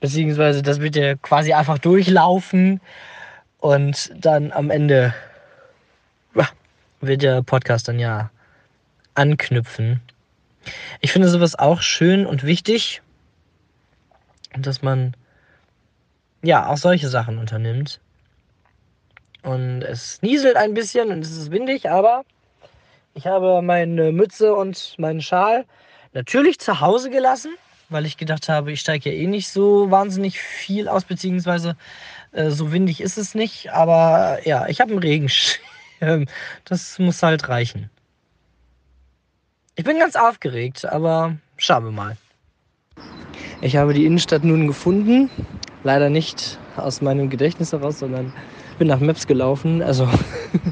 Beziehungsweise 0.01 0.63
das 0.63 0.81
wird 0.81 0.97
ja 0.97 1.15
quasi 1.17 1.53
einfach 1.53 1.79
durchlaufen. 1.79 2.81
Und 3.59 4.13
dann 4.17 4.53
am 4.53 4.71
Ende 4.71 5.15
wird 7.07 7.23
der 7.23 7.43
Podcast 7.43 7.89
dann 7.89 7.99
ja 7.99 8.31
anknüpfen. 9.15 10.01
Ich 11.01 11.13
finde 11.13 11.29
sowas 11.29 11.55
auch 11.55 11.83
schön 11.83 12.27
und 12.27 12.45
wichtig, 12.45 13.03
dass 14.57 14.83
man 14.83 15.15
ja 16.43 16.67
auch 16.69 16.77
solche 16.77 17.09
Sachen 17.09 17.39
unternimmt. 17.39 18.01
Und 19.43 19.83
es 19.83 20.23
nieselt 20.23 20.57
ein 20.57 20.75
bisschen 20.75 21.11
und 21.11 21.21
es 21.21 21.37
ist 21.37 21.51
windig, 21.51 21.91
aber 21.91 22.25
ich 23.13 23.27
habe 23.27 23.61
meine 23.63 24.11
Mütze 24.11 24.55
und 24.55 24.95
meinen 24.99 25.21
Schal 25.21 25.67
natürlich 26.15 26.59
zu 26.59 26.81
Hause 26.81 27.11
gelassen, 27.11 27.55
weil 27.89 28.07
ich 28.07 28.17
gedacht 28.17 28.49
habe, 28.49 28.73
ich 28.73 28.81
steige 28.81 29.11
ja 29.11 29.17
eh 29.17 29.27
nicht 29.27 29.49
so 29.49 29.91
wahnsinnig 29.91 30.39
viel 30.39 30.89
aus, 30.89 31.05
beziehungsweise 31.05 31.77
äh, 32.33 32.51
so 32.51 32.73
windig 32.73 33.01
ist 33.01 33.19
es 33.19 33.35
nicht. 33.35 33.73
Aber 33.73 34.39
ja, 34.45 34.67
ich 34.69 34.81
habe 34.81 34.91
einen 34.91 35.01
Regenschirm. 35.01 35.61
Das 36.67 36.99
muss 36.99 37.23
halt 37.23 37.49
reichen. 37.49 37.89
Ich 39.77 39.85
bin 39.85 39.99
ganz 39.99 40.17
aufgeregt, 40.17 40.85
aber 40.85 41.37
schauen 41.57 41.85
wir 41.85 41.93
mal. 41.93 42.17
Ich 43.63 43.77
habe 43.77 43.95
die 43.95 44.05
Innenstadt 44.05 44.45
nun 44.45 44.67
gefunden. 44.67 45.31
Leider 45.83 46.11
nicht 46.11 46.59
aus 46.77 47.01
meinem 47.01 47.31
Gedächtnis 47.31 47.73
heraus, 47.73 48.01
sondern 48.01 48.33
bin 48.79 48.89
nach 48.89 49.01
Maps 49.01 49.27
gelaufen. 49.27 49.83
Also 49.83 50.09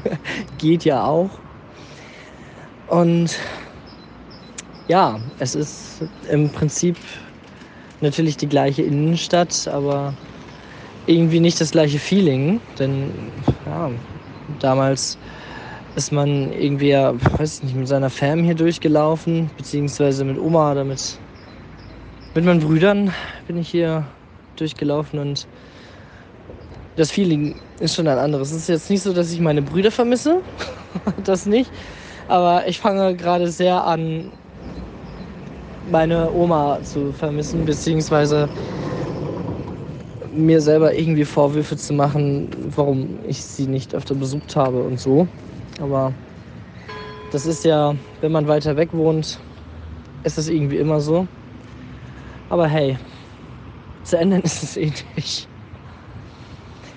geht 0.59 0.85
ja 0.85 1.03
auch. 1.03 1.31
Und 2.87 3.37
ja, 4.87 5.19
es 5.39 5.55
ist 5.55 6.03
im 6.29 6.49
Prinzip 6.49 6.97
natürlich 8.01 8.37
die 8.37 8.49
gleiche 8.49 8.83
Innenstadt, 8.83 9.67
aber 9.67 10.13
irgendwie 11.07 11.39
nicht 11.39 11.59
das 11.61 11.71
gleiche 11.71 11.99
Feeling. 11.99 12.59
Denn 12.79 13.11
ja, 13.65 13.91
damals 14.59 15.17
ist 15.95 16.11
man 16.11 16.51
irgendwie, 16.51 16.89
ja, 16.89 17.13
weiß 17.39 17.57
ich 17.57 17.63
nicht, 17.63 17.75
mit 17.75 17.87
seiner 17.87 18.09
Fam 18.09 18.43
hier 18.43 18.55
durchgelaufen, 18.55 19.49
beziehungsweise 19.57 20.25
mit 20.25 20.37
Oma 20.37 20.71
oder 20.71 20.83
mit, 20.83 21.19
mit 22.35 22.45
meinen 22.45 22.59
Brüdern 22.59 23.13
bin 23.47 23.57
ich 23.57 23.69
hier 23.69 24.05
durchgelaufen 24.55 25.19
und 25.19 25.47
das 26.95 27.11
Feeling 27.11 27.55
ist 27.79 27.95
schon 27.95 28.07
ein 28.07 28.17
anderes. 28.17 28.51
Es 28.51 28.57
ist 28.57 28.69
jetzt 28.69 28.89
nicht 28.89 29.01
so, 29.01 29.13
dass 29.13 29.31
ich 29.31 29.39
meine 29.39 29.61
Brüder 29.61 29.91
vermisse, 29.91 30.41
das 31.23 31.45
nicht, 31.45 31.71
aber 32.27 32.67
ich 32.67 32.79
fange 32.79 33.15
gerade 33.15 33.49
sehr 33.49 33.83
an, 33.83 34.31
meine 35.93 36.33
Oma 36.33 36.81
zu 36.81 37.13
vermissen, 37.13 37.65
beziehungsweise 37.65 38.49
mir 40.31 40.59
selber 40.59 40.95
irgendwie 40.95 41.23
Vorwürfe 41.23 41.77
zu 41.77 41.93
machen, 41.93 42.49
warum 42.75 43.19
ich 43.23 43.43
sie 43.43 43.67
nicht 43.67 43.93
öfter 43.93 44.15
besucht 44.15 44.55
habe 44.55 44.81
und 44.83 44.99
so. 44.99 45.27
Aber 45.79 46.15
das 47.31 47.45
ist 47.45 47.63
ja, 47.63 47.95
wenn 48.21 48.31
man 48.31 48.47
weiter 48.47 48.75
weg 48.75 48.91
wohnt, 48.93 49.39
ist 50.23 50.39
es 50.39 50.49
irgendwie 50.49 50.77
immer 50.77 50.99
so. 50.99 51.27
Aber 52.49 52.67
hey, 52.67 52.97
zu 54.03 54.17
ändern 54.17 54.41
ist 54.41 54.63
es 54.63 54.75
eh 54.75 54.91
nicht. 55.15 55.47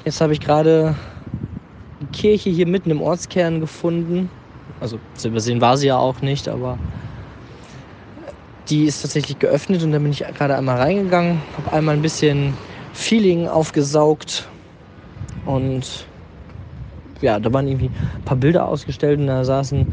Jetzt 0.07 0.23
habe 0.23 0.33
ich 0.33 0.41
gerade 0.41 0.97
die 2.01 2.07
Kirche 2.07 2.49
hier 2.49 2.67
mitten 2.67 2.91
im 2.91 3.03
Ortskern 3.03 3.61
gefunden. 3.61 4.31
Also 4.81 4.99
zu 5.17 5.29
übersehen 5.29 5.61
war 5.61 5.77
sie 5.77 5.89
ja 5.89 5.99
auch 5.99 6.23
nicht, 6.23 6.49
aber 6.49 6.79
die 8.69 8.85
ist 8.85 9.03
tatsächlich 9.03 9.39
geöffnet 9.39 9.83
und 9.83 9.93
da 9.93 9.99
bin 9.99 10.13
ich 10.13 10.19
gerade 10.19 10.57
einmal 10.57 10.77
reingegangen, 10.77 11.43
habe 11.57 11.73
einmal 11.73 11.95
ein 11.95 12.03
bisschen 12.03 12.57
Feeling 12.93 13.49
aufgesaugt 13.49 14.49
und 15.45 16.07
ja, 17.21 17.39
da 17.39 17.53
waren 17.53 17.67
irgendwie 17.67 17.87
ein 17.87 18.25
paar 18.25 18.37
Bilder 18.37 18.67
ausgestellt 18.67 19.21
und 19.21 19.27
da 19.27 19.45
saßen 19.45 19.89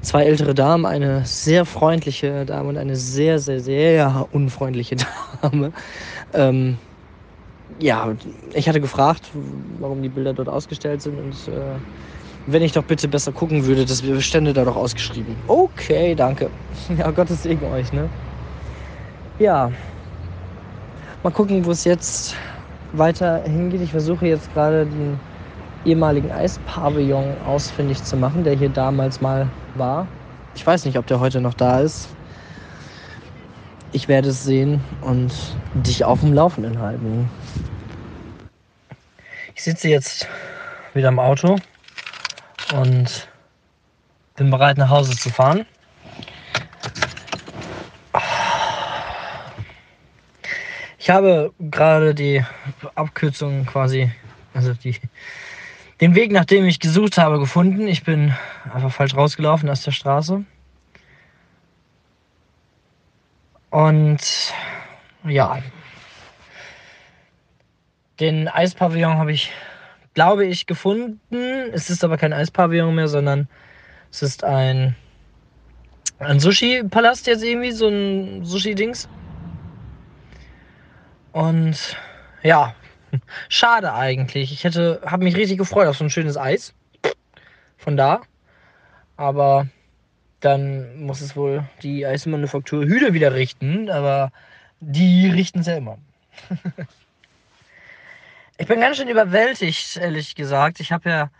zwei 0.00 0.24
ältere 0.24 0.54
Damen, 0.54 0.86
eine 0.86 1.24
sehr 1.24 1.64
freundliche 1.64 2.44
Dame 2.44 2.68
und 2.68 2.76
eine 2.76 2.96
sehr, 2.96 3.38
sehr, 3.38 3.60
sehr 3.60 4.28
unfreundliche 4.30 4.96
Dame. 5.42 5.72
Ähm, 6.32 6.78
ja, 7.80 8.14
ich 8.54 8.68
hatte 8.68 8.80
gefragt, 8.80 9.30
warum 9.32 10.02
die 10.02 10.08
Bilder 10.08 10.32
dort 10.32 10.48
ausgestellt 10.48 11.02
sind 11.02 11.18
und 11.18 11.48
äh, 11.48 11.80
wenn 12.50 12.62
ich 12.62 12.72
doch 12.72 12.84
bitte 12.84 13.08
besser 13.08 13.32
gucken 13.32 13.66
würde, 13.66 13.84
das 13.84 14.02
stände 14.24 14.54
da 14.54 14.64
doch 14.64 14.76
ausgeschrieben. 14.76 15.36
Okay, 15.46 16.14
danke. 16.14 16.50
Ja, 16.96 17.10
Gottes 17.10 17.42
Segen 17.42 17.66
euch, 17.66 17.92
ne? 17.92 18.08
Ja. 19.38 19.70
Mal 21.22 21.30
gucken, 21.30 21.64
wo 21.66 21.70
es 21.72 21.84
jetzt 21.84 22.34
weiter 22.92 23.42
hingeht. 23.42 23.82
Ich 23.82 23.90
versuche 23.90 24.26
jetzt 24.26 24.52
gerade 24.54 24.86
den 24.86 25.20
ehemaligen 25.84 26.30
Eispavillon 26.32 27.36
ausfindig 27.46 28.02
zu 28.02 28.16
machen, 28.16 28.44
der 28.44 28.54
hier 28.54 28.70
damals 28.70 29.20
mal 29.20 29.46
war. 29.74 30.06
Ich 30.54 30.66
weiß 30.66 30.86
nicht, 30.86 30.98
ob 30.98 31.06
der 31.06 31.20
heute 31.20 31.40
noch 31.42 31.54
da 31.54 31.80
ist. 31.80 32.08
ich 33.92 34.08
werde 34.08 34.30
es 34.30 34.44
sehen 34.44 34.80
und 35.02 35.32
dich 35.74 36.04
auf 36.04 36.20
dem 36.20 36.32
Laufenden 36.32 36.78
halten. 36.80 37.30
Ich 39.54 39.64
sitze 39.64 39.88
jetzt 39.88 40.26
wieder 40.94 41.08
im 41.08 41.18
Auto 41.18 41.58
und 42.72 43.28
bin 44.36 44.50
bereit 44.50 44.78
nach 44.78 44.90
Hause 44.90 45.16
zu 45.16 45.30
fahren. 45.30 45.66
Ich 50.98 51.10
habe 51.10 51.54
gerade 51.58 52.14
die 52.14 52.44
Abkürzung 52.94 53.64
quasi, 53.64 54.12
also 54.52 54.74
die, 54.74 55.00
den 56.00 56.14
Weg, 56.14 56.32
nach 56.32 56.44
dem 56.44 56.66
ich 56.66 56.80
gesucht 56.80 57.16
habe, 57.16 57.38
gefunden. 57.38 57.88
Ich 57.88 58.04
bin 58.04 58.34
einfach 58.72 58.92
falsch 58.92 59.16
rausgelaufen 59.16 59.70
aus 59.70 59.82
der 59.82 59.92
Straße. 59.92 60.44
Und 63.70 64.52
ja, 65.24 65.58
den 68.20 68.48
Eispavillon 68.48 69.16
habe 69.16 69.32
ich, 69.32 69.50
glaube 70.18 70.46
ich, 70.46 70.66
gefunden. 70.66 71.20
Es 71.72 71.90
ist 71.90 72.02
aber 72.02 72.16
kein 72.16 72.32
Eispavillon 72.32 72.92
mehr, 72.92 73.06
sondern 73.06 73.46
es 74.10 74.20
ist 74.20 74.42
ein, 74.42 74.96
ein 76.18 76.40
Sushi-Palast 76.40 77.28
jetzt 77.28 77.44
irgendwie, 77.44 77.70
so 77.70 77.86
ein 77.86 78.44
Sushi-Dings. 78.44 79.08
Und 81.30 81.96
ja, 82.42 82.74
schade 83.48 83.94
eigentlich. 83.94 84.50
Ich 84.50 84.64
hätte, 84.64 85.00
habe 85.06 85.22
mich 85.22 85.36
richtig 85.36 85.56
gefreut 85.56 85.86
auf 85.86 85.96
so 85.96 86.02
ein 86.02 86.10
schönes 86.10 86.36
Eis. 86.36 86.74
Von 87.76 87.96
da. 87.96 88.22
Aber 89.16 89.68
dann 90.40 90.98
muss 90.98 91.20
es 91.20 91.36
wohl 91.36 91.62
die 91.84 92.04
Eismanufaktur 92.04 92.86
Hüde 92.86 93.14
wieder 93.14 93.34
richten. 93.34 93.88
Aber 93.88 94.32
die 94.80 95.30
richten 95.30 95.60
es 95.60 95.68
ja 95.68 95.76
immer. 95.76 95.98
ich 98.58 98.66
bin 98.66 98.80
ganz 98.80 98.96
schön 98.96 99.08
überwältigt, 99.08 99.96
ehrlich 99.96 100.34
gesagt. 100.34 100.80
Ich 100.80 100.90
habe 100.90 101.08
ja 101.08 101.30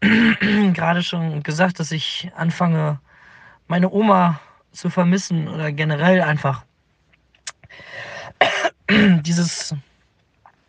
gerade 0.74 1.02
schon 1.02 1.42
gesagt, 1.42 1.80
dass 1.80 1.90
ich 1.90 2.30
anfange, 2.36 3.00
meine 3.66 3.90
Oma 3.90 4.38
zu 4.72 4.90
vermissen 4.90 5.48
oder 5.48 5.72
generell 5.72 6.20
einfach 6.22 6.62
dieses, 8.90 9.74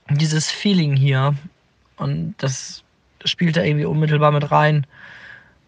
dieses 0.09 0.49
Feeling 0.49 0.95
hier. 0.95 1.35
Und 1.97 2.35
das 2.37 2.83
spielt 3.25 3.57
da 3.57 3.63
irgendwie 3.63 3.85
unmittelbar 3.85 4.31
mit 4.31 4.49
rein. 4.51 4.87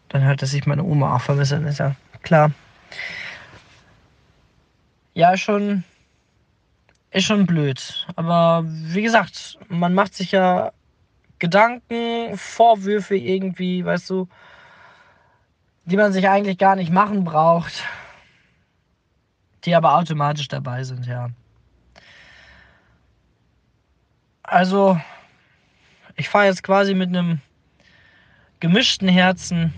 Dann 0.07 0.23
halt, 0.23 0.41
dass 0.41 0.53
ich 0.53 0.65
meine 0.65 0.83
Oma 0.83 1.15
auch 1.15 1.21
vermisse, 1.21 1.57
ist 1.57 1.79
ja 1.79 1.95
klar. 2.23 2.51
Ja, 5.13 5.35
schon. 5.35 5.83
Ist 7.11 7.25
schon 7.25 7.45
blöd. 7.45 8.07
Aber 8.15 8.63
wie 8.65 9.01
gesagt, 9.01 9.59
man 9.67 9.93
macht 9.93 10.13
sich 10.15 10.31
ja 10.31 10.71
Gedanken, 11.39 12.37
Vorwürfe 12.37 13.17
irgendwie, 13.17 13.83
weißt 13.83 14.09
du, 14.09 14.29
die 15.85 15.97
man 15.97 16.13
sich 16.13 16.29
eigentlich 16.29 16.57
gar 16.57 16.75
nicht 16.75 16.91
machen 16.91 17.25
braucht, 17.25 17.83
die 19.65 19.75
aber 19.75 19.95
automatisch 19.95 20.47
dabei 20.47 20.83
sind, 20.83 21.05
ja. 21.05 21.29
Also, 24.43 24.99
ich 26.15 26.29
fahre 26.29 26.45
jetzt 26.45 26.63
quasi 26.63 26.93
mit 26.93 27.09
einem 27.09 27.41
gemischten 28.59 29.09
Herzen 29.09 29.73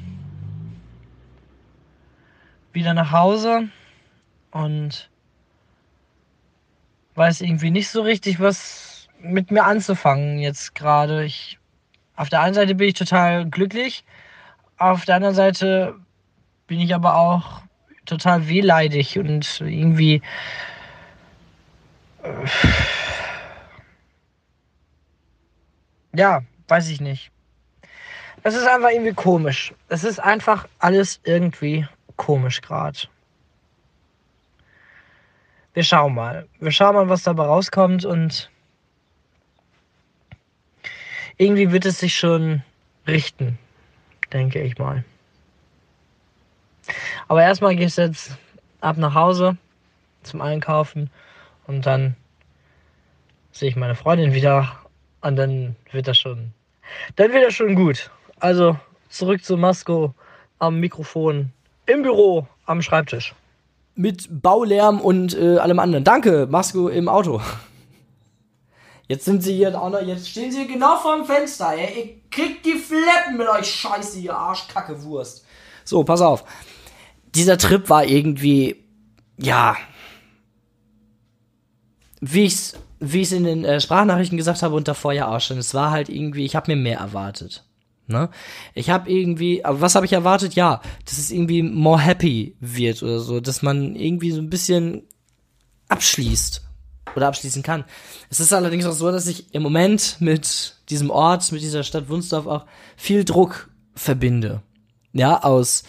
wieder 2.74 2.94
nach 2.94 3.12
Hause 3.12 3.70
und 4.52 5.10
weiß 7.16 7.42
irgendwie 7.42 7.72
nicht 7.72 7.90
so 7.90 8.02
richtig, 8.02 8.40
was 8.40 9.08
mit 9.20 9.52
mir 9.52 9.64
anzufangen 9.64 10.40
jetzt 10.40 10.76
gerade. 10.76 11.26
Ich 11.26 11.60
auf 12.16 12.30
der 12.30 12.42
einen 12.42 12.54
Seite 12.54 12.76
bin 12.76 12.90
ich 12.90 12.94
total 12.94 13.50
glücklich, 13.50 14.04
auf 14.78 15.06
der 15.06 15.16
anderen 15.16 15.36
Seite 15.36 15.96
bin 16.68 16.80
ich 16.80 16.94
aber 16.94 17.16
auch 17.16 17.62
total 18.06 18.48
wehleidig 18.48 19.18
und 19.18 19.62
irgendwie 19.62 20.22
äh, 22.24 22.48
ja, 26.16 26.42
weiß 26.68 26.90
ich 26.90 27.02
nicht. 27.02 27.32
Es 28.44 28.56
ist 28.56 28.68
einfach 28.68 28.90
irgendwie 28.90 29.14
komisch. 29.14 29.74
Es 29.88 30.04
ist 30.04 30.20
einfach 30.20 30.68
alles 30.80 31.20
irgendwie 31.24 31.88
komisch 32.18 32.62
gerade. 32.62 33.00
Wir 35.74 35.84
schauen 35.84 36.14
mal. 36.14 36.48
Wir 36.60 36.72
schauen 36.72 36.96
mal, 36.96 37.10
was 37.10 37.24
dabei 37.24 37.46
rauskommt 37.46 38.06
und 38.06 38.50
irgendwie 41.38 41.72
wird 41.72 41.86
es 41.86 42.00
sich 42.00 42.16
schon 42.16 42.62
richten, 43.08 43.58
denke 44.32 44.62
ich 44.62 44.78
mal. 44.78 45.04
Aber 47.28 47.42
erstmal 47.42 47.76
gehe 47.76 47.88
ich 47.88 47.96
jetzt 47.96 48.38
ab 48.82 48.98
nach 48.98 49.16
Hause 49.16 49.58
zum 50.22 50.42
Einkaufen 50.42 51.10
und 51.66 51.86
dann 51.86 52.16
sehe 53.52 53.70
ich 53.70 53.76
meine 53.76 53.96
Freundin 53.96 54.34
wieder 54.34 54.80
und 55.22 55.38
dann 55.38 55.76
wird 55.92 56.08
das 56.08 56.20
schon, 56.20 56.52
dann 57.16 57.32
wird 57.34 57.46
das 57.46 57.56
schon 57.56 57.74
gut. 57.74 58.12
Also 58.40 58.78
zurück 59.10 59.44
zu 59.44 59.58
Masko 59.58 60.14
am 60.60 60.80
Mikrofon, 60.80 61.52
im 61.88 62.04
Büro, 62.04 62.48
am 62.66 62.82
Schreibtisch. 62.82 63.34
Mit 63.96 64.42
Baulärm 64.42 65.00
und 65.00 65.38
äh, 65.38 65.58
allem 65.58 65.80
anderen. 65.80 66.04
Danke, 66.04 66.48
Masko 66.50 66.88
im 66.88 67.08
Auto. 67.08 67.42
Jetzt 69.08 69.26
sind 69.26 69.44
sie 69.44 69.54
hier 69.54 69.80
auch 69.80 69.90
noch, 69.90 70.02
jetzt 70.02 70.30
stehen 70.30 70.52
sie 70.52 70.66
genau 70.66 70.98
vorm 70.98 71.26
Fenster. 71.26 71.74
Ey. 71.74 72.00
Ihr 72.00 72.16
kriegt 72.32 72.66
die 72.66 72.80
Fleppen 72.80 73.38
mit 73.38 73.48
euch 73.48 73.70
Scheiße, 73.70 74.20
ihr 74.20 74.36
Arschkacke 74.36 75.04
Wurst. 75.04 75.46
So, 75.84 76.04
pass 76.04 76.22
auf. 76.22 76.44
Dieser 77.36 77.58
Trip 77.58 77.90
war 77.90 78.06
irgendwie, 78.06 78.84
ja, 79.38 79.76
wie 82.22 82.46
ich's 82.46 82.74
wie 83.06 83.24
in 83.36 83.44
den 83.44 83.66
äh, 83.66 83.82
Sprachnachrichten 83.82 84.38
gesagt 84.38 84.64
habe 84.64 84.76
und 84.76 84.88
davor 84.88 85.12
ja 85.12 85.28
auch 85.28 85.42
schon, 85.42 85.58
es 85.58 85.74
war 85.74 85.92
halt 85.92 86.08
irgendwie, 86.08 86.46
ich 86.46 86.56
habe 86.56 86.74
mir 86.74 86.82
mehr 86.82 87.00
erwartet. 87.00 87.66
Ne? 88.14 88.30
Ich 88.74 88.90
habe 88.90 89.12
irgendwie, 89.12 89.66
aber 89.66 89.82
was 89.82 89.96
habe 89.96 90.06
ich 90.06 90.14
erwartet? 90.14 90.54
Ja, 90.54 90.82
dass 91.04 91.18
es 91.18 91.32
irgendwie 91.32 91.62
more 91.62 92.00
happy 92.00 92.56
wird 92.62 93.04
oder 93.04 93.20
so, 93.20 93.42
dass 93.42 93.62
man 93.62 93.96
irgendwie 93.98 94.32
so 94.32 94.40
ein 94.40 94.50
bisschen 94.50 95.04
abschließt 95.90 96.62
oder 97.16 97.28
abschließen 97.28 97.64
kann. 97.64 97.84
Es 98.30 98.40
ist 98.40 98.54
allerdings 98.54 98.86
auch 98.86 98.94
so, 98.94 99.12
dass 99.12 99.28
ich 99.28 99.54
im 99.54 99.62
Moment 99.64 100.18
mit 100.20 100.76
diesem 100.90 101.10
Ort, 101.10 101.52
mit 101.52 101.62
dieser 101.62 101.84
Stadt 101.84 102.10
Wunsdorf 102.10 102.48
auch 102.48 102.66
viel 102.96 103.26
Druck 103.26 103.70
verbinde. 103.96 104.62
Ja, 105.12 105.44
aus 105.44 105.84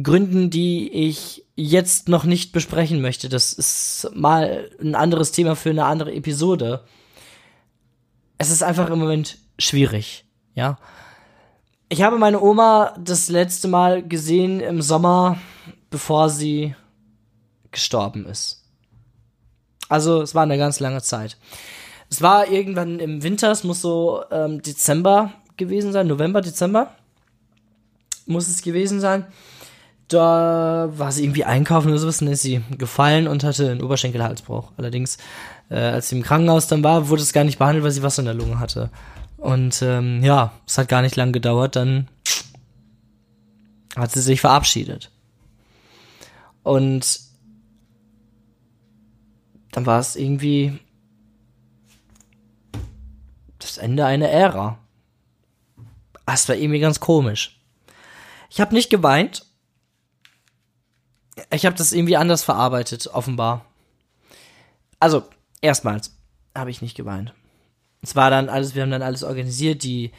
Gründen, 0.00 0.48
die 0.48 0.90
ich 0.90 1.44
jetzt 1.54 2.08
noch 2.08 2.24
nicht 2.24 2.52
besprechen 2.52 3.02
möchte. 3.02 3.28
Das 3.28 3.52
ist 3.52 4.08
mal 4.14 4.70
ein 4.80 4.94
anderes 4.94 5.32
Thema 5.32 5.54
für 5.54 5.70
eine 5.70 5.84
andere 5.84 6.14
Episode. 6.14 6.84
Es 8.38 8.50
ist 8.50 8.62
einfach 8.62 8.88
im 8.90 8.98
Moment 8.98 9.38
schwierig, 9.58 10.24
ja. 10.54 10.78
Ich 11.92 12.00
habe 12.00 12.16
meine 12.16 12.40
Oma 12.40 12.94
das 12.98 13.28
letzte 13.28 13.68
Mal 13.68 14.02
gesehen 14.02 14.60
im 14.60 14.80
Sommer, 14.80 15.36
bevor 15.90 16.30
sie 16.30 16.74
gestorben 17.70 18.24
ist. 18.24 18.64
Also 19.90 20.22
es 20.22 20.34
war 20.34 20.44
eine 20.44 20.56
ganz 20.56 20.80
lange 20.80 21.02
Zeit. 21.02 21.36
Es 22.08 22.22
war 22.22 22.48
irgendwann 22.48 22.98
im 22.98 23.22
Winter, 23.22 23.50
es 23.50 23.62
muss 23.62 23.82
so 23.82 24.22
ähm, 24.30 24.62
Dezember 24.62 25.34
gewesen 25.58 25.92
sein, 25.92 26.06
November, 26.06 26.40
Dezember 26.40 26.94
muss 28.24 28.48
es 28.48 28.62
gewesen 28.62 28.98
sein 28.98 29.26
da 30.12 30.90
war 30.94 31.12
sie 31.12 31.24
irgendwie 31.24 31.44
einkaufen 31.44 31.88
oder 31.88 31.98
sowas 31.98 32.20
und 32.20 32.28
ist 32.28 32.42
sie 32.42 32.60
gefallen 32.76 33.26
und 33.26 33.44
hatte 33.44 33.70
einen 33.70 33.82
Oberschenkelhalsbruch. 33.82 34.72
Allerdings, 34.76 35.18
äh, 35.70 35.76
als 35.76 36.08
sie 36.08 36.16
im 36.16 36.22
Krankenhaus 36.22 36.66
dann 36.66 36.84
war, 36.84 37.08
wurde 37.08 37.22
es 37.22 37.32
gar 37.32 37.44
nicht 37.44 37.58
behandelt, 37.58 37.84
weil 37.84 37.92
sie 37.92 38.02
Wasser 38.02 38.20
in 38.20 38.26
der 38.26 38.34
Lunge 38.34 38.58
hatte. 38.58 38.90
Und 39.42 39.82
ähm, 39.82 40.22
ja, 40.22 40.52
es 40.68 40.78
hat 40.78 40.88
gar 40.88 41.02
nicht 41.02 41.16
lang 41.16 41.32
gedauert, 41.32 41.74
dann 41.74 42.06
hat 43.96 44.12
sie 44.12 44.22
sich 44.22 44.40
verabschiedet. 44.40 45.10
Und 46.62 47.18
dann 49.72 49.84
war 49.84 49.98
es 49.98 50.14
irgendwie 50.14 50.78
das 53.58 53.78
Ende 53.78 54.06
einer 54.06 54.28
Ära. 54.28 54.78
Das 56.24 56.48
war 56.48 56.54
irgendwie 56.54 56.78
ganz 56.78 57.00
komisch. 57.00 57.60
Ich 58.48 58.60
habe 58.60 58.72
nicht 58.72 58.90
geweint, 58.90 59.44
ich 61.50 61.66
habe 61.66 61.74
das 61.74 61.92
irgendwie 61.92 62.16
anders 62.16 62.44
verarbeitet, 62.44 63.08
offenbar. 63.08 63.66
Also, 65.00 65.28
erstmals 65.60 66.16
habe 66.54 66.70
ich 66.70 66.80
nicht 66.80 66.96
geweint. 66.96 67.34
Es 68.02 68.16
war 68.16 68.30
dann 68.30 68.48
alles, 68.48 68.74
wir 68.74 68.82
haben 68.82 68.90
dann 68.90 69.02
alles 69.02 69.22
organisiert, 69.22 69.84
die 69.84 70.10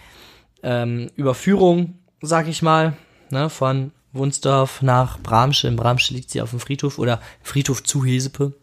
ähm, 0.64 1.12
Überführung, 1.16 2.00
sag 2.22 2.48
ich 2.48 2.62
mal, 2.62 2.96
ne, 3.30 3.50
von 3.50 3.92
Wunsdorf 4.14 4.82
nach 4.82 5.20
Bramsche. 5.20 5.68
In 5.68 5.76
Bramsche 5.76 6.14
liegt 6.14 6.30
sie 6.30 6.42
auf 6.42 6.52
dem 6.52 6.60
Friedhof 6.60 6.98
oder 6.98 7.20
Friedhof 7.42 7.84
zu 7.84 8.06
Hesepe. 8.06 8.54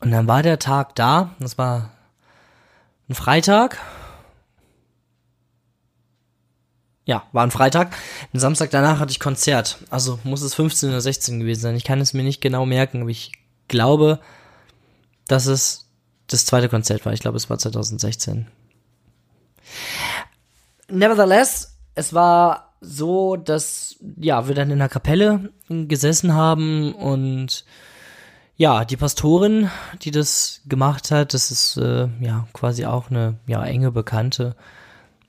Und 0.00 0.10
dann 0.10 0.26
war 0.26 0.42
der 0.42 0.58
Tag 0.58 0.94
da, 0.94 1.34
das 1.38 1.58
war 1.58 1.90
ein 3.08 3.14
Freitag. 3.14 3.78
Ja, 7.06 7.24
war 7.32 7.42
ein 7.44 7.50
Freitag. 7.50 7.94
Den 8.32 8.40
Samstag 8.40 8.70
danach 8.70 8.98
hatte 8.98 9.10
ich 9.10 9.20
Konzert. 9.20 9.78
Also 9.90 10.18
muss 10.24 10.40
es 10.40 10.54
15 10.54 10.88
oder 10.88 11.02
16 11.02 11.40
gewesen 11.40 11.60
sein. 11.60 11.76
Ich 11.76 11.84
kann 11.84 12.00
es 12.00 12.14
mir 12.14 12.22
nicht 12.22 12.40
genau 12.40 12.64
merken, 12.64 13.02
aber 13.02 13.10
ich 13.10 13.32
glaube, 13.68 14.20
dass 15.28 15.44
es 15.44 15.83
das 16.26 16.46
zweite 16.46 16.68
Konzert 16.68 17.04
war. 17.04 17.12
Ich 17.12 17.20
glaube, 17.20 17.36
es 17.36 17.50
war 17.50 17.58
2016. 17.58 18.46
Nevertheless, 20.88 21.78
es 21.94 22.12
war 22.12 22.74
so, 22.80 23.36
dass 23.36 23.96
ja, 24.16 24.46
wir 24.46 24.54
dann 24.54 24.70
in 24.70 24.78
der 24.78 24.88
Kapelle 24.88 25.50
gesessen 25.68 26.34
haben 26.34 26.94
und 26.94 27.64
ja, 28.56 28.84
die 28.84 28.96
Pastorin, 28.96 29.70
die 30.02 30.10
das 30.10 30.60
gemacht 30.66 31.10
hat, 31.10 31.34
das 31.34 31.50
ist 31.50 31.76
äh, 31.76 32.08
ja 32.20 32.46
quasi 32.52 32.84
auch 32.84 33.10
eine 33.10 33.38
ja 33.46 33.64
enge 33.64 33.90
Bekannte 33.90 34.54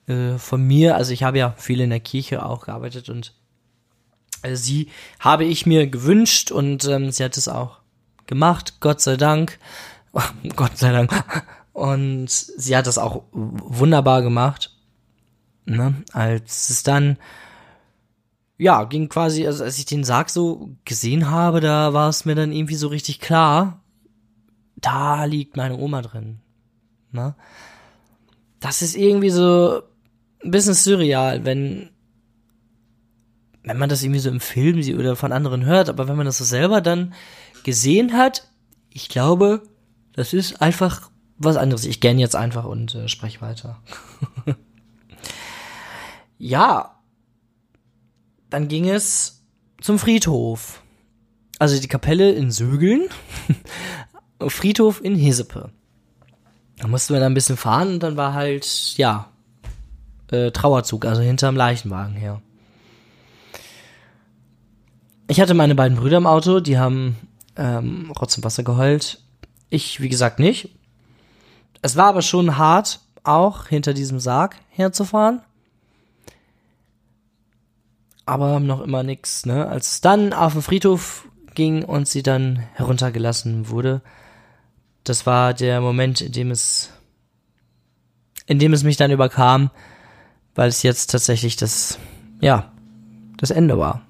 äh, 0.08 0.38
von 0.38 0.62
mir. 0.62 0.96
Also 0.96 1.12
ich 1.12 1.24
habe 1.24 1.40
ja 1.40 1.56
viel 1.58 1.82
in 1.82 1.90
der 1.90 2.00
Kirche 2.00 2.46
auch 2.46 2.66
gearbeitet 2.66 3.10
und 3.10 3.34
äh, 4.44 4.56
sie 4.56 4.90
habe 5.20 5.46
ich 5.46 5.66
mir 5.66 5.88
gewünscht 5.88 6.52
und 6.52 6.86
ähm, 6.86 7.12
sie 7.12 7.24
hat 7.24 7.38
es 7.38 7.48
auch 7.48 7.80
gemacht, 8.28 8.76
Gott 8.80 9.02
sei 9.02 9.18
Dank. 9.18 9.58
Gott 10.56 10.78
sei 10.78 10.92
Dank. 10.92 11.12
Und 11.74 12.30
sie 12.30 12.76
hat 12.76 12.88
das 12.88 12.98
auch 12.98 13.24
wunderbar 13.32 14.22
gemacht. 14.22 14.72
Ne? 15.66 16.04
Als 16.14 16.70
es 16.70 16.84
dann 16.84 17.18
ja, 18.58 18.86
ging 18.86 19.10
quasi, 19.10 19.46
also 19.46 19.64
als 19.64 19.78
ich 19.78 19.86
den 19.86 20.04
Sarg 20.04 20.30
so 20.30 20.70
gesehen 20.86 21.30
habe, 21.30 21.60
da 21.60 21.94
war 21.94 22.10
es 22.10 22.26
mir 22.26 22.36
dann 22.36 22.52
irgendwie 22.52 22.76
so 22.76 22.88
richtig 22.88 23.20
klar, 23.20 23.82
da 24.78 25.26
liegt 25.26 25.58
meine 25.58 25.78
Oma 25.78 26.02
drin. 26.02 26.40
Ne? 27.12 27.36
Das 28.60 28.82
ist 28.82 28.96
irgendwie 28.96 29.30
so 29.30 29.82
ein 30.44 30.52
bisschen 30.52 30.74
surreal, 30.74 31.44
wenn, 31.44 31.90
wenn 33.64 33.78
man 33.78 33.90
das 33.90 34.04
irgendwie 34.04 34.20
so 34.20 34.30
im 34.30 34.40
Film 34.40 34.82
sieht 34.82 34.98
oder 34.98 35.16
von 35.16 35.34
anderen 35.34 35.66
hört, 35.66 35.90
aber 35.90 36.08
wenn 36.08 36.18
man 36.18 36.26
das 36.26 36.38
so 36.38 36.46
selber 36.46 36.82
dann 36.82 37.14
gesehen 37.64 38.14
hat, 38.14 38.50
ich 38.90 39.10
glaube, 39.10 39.64
das 40.16 40.34
ist 40.34 40.62
einfach 40.62 41.12
was 41.38 41.58
anderes. 41.58 41.86
Ich 41.86 42.00
gern 42.00 42.18
jetzt 42.18 42.36
einfach 42.36 42.64
und 42.64 42.96
äh, 42.96 43.08
spreche 43.10 43.42
weiter. 43.42 43.82
ja, 46.38 46.96
dann 48.50 48.68
ging 48.70 48.90
es 48.90 49.44
zum 49.82 50.00
Friedhof. 50.00 50.82
Also 51.60 51.80
die 51.80 51.88
Kapelle 51.88 52.32
in 52.32 52.52
Sögeln, 52.52 53.10
Friedhof 54.48 55.04
in 55.04 55.16
Hesepe. 55.16 55.72
Da 56.78 56.88
mussten 56.88 57.14
wir 57.14 57.20
dann 57.20 57.32
ein 57.32 57.36
bisschen 57.36 57.58
fahren 57.58 57.94
und 57.94 58.04
dann 58.04 58.18
war 58.18 58.34
halt, 58.34 58.98
ja, 58.98 59.30
äh, 60.32 60.52
Trauerzug, 60.52 61.06
also 61.06 61.22
hinterm 61.22 61.56
Leichenwagen 61.56 62.16
her. 62.16 62.42
Ich 65.28 65.42
hatte 65.42 65.54
meine 65.54 65.76
beiden 65.76 65.98
Brüder 65.98 66.18
im 66.18 66.28
Auto, 66.28 66.60
die 66.60 66.78
haben 66.78 67.16
ähm, 67.56 68.12
Rotz 68.12 68.38
und 68.38 68.44
Wasser 68.44 68.64
geheult. 68.64 69.25
Ich, 69.76 70.02
wie 70.02 70.10
gesagt, 70.10 70.40
nicht. 70.40 70.70
Es 71.82 71.96
war 71.96 72.08
aber 72.08 72.22
schon 72.22 72.58
hart, 72.58 73.02
auch 73.24 73.68
hinter 73.68 73.94
diesem 73.94 74.20
Sarg 74.20 74.56
herzufahren 74.70 75.42
aber 78.26 78.60
noch 78.60 78.82
immer 78.82 79.04
nix, 79.04 79.46
ne? 79.46 79.68
Als 79.68 79.94
es 79.94 80.02
dann 80.02 80.34
auf 80.34 80.54
den 80.54 80.62
Friedhof 80.62 81.28
ging 81.54 81.84
und 81.84 82.08
sie 82.08 82.24
dann 82.24 82.58
heruntergelassen 82.74 83.70
wurde, 83.70 84.02
das 85.04 85.26
war 85.26 85.54
der 85.54 85.82
Moment, 85.82 86.22
in 86.22 86.32
dem 86.32 86.52
es, 86.52 86.92
in 88.48 88.60
dem 88.60 88.74
es 88.74 88.84
mich 88.84 88.98
dann 88.98 89.12
überkam, 89.12 89.70
weil 90.56 90.70
es 90.70 90.84
jetzt 90.84 91.12
tatsächlich 91.12 91.56
das, 91.56 92.00
ja, 92.42 92.72
das 93.38 93.52
Ende 93.52 93.78
war. 93.78 94.02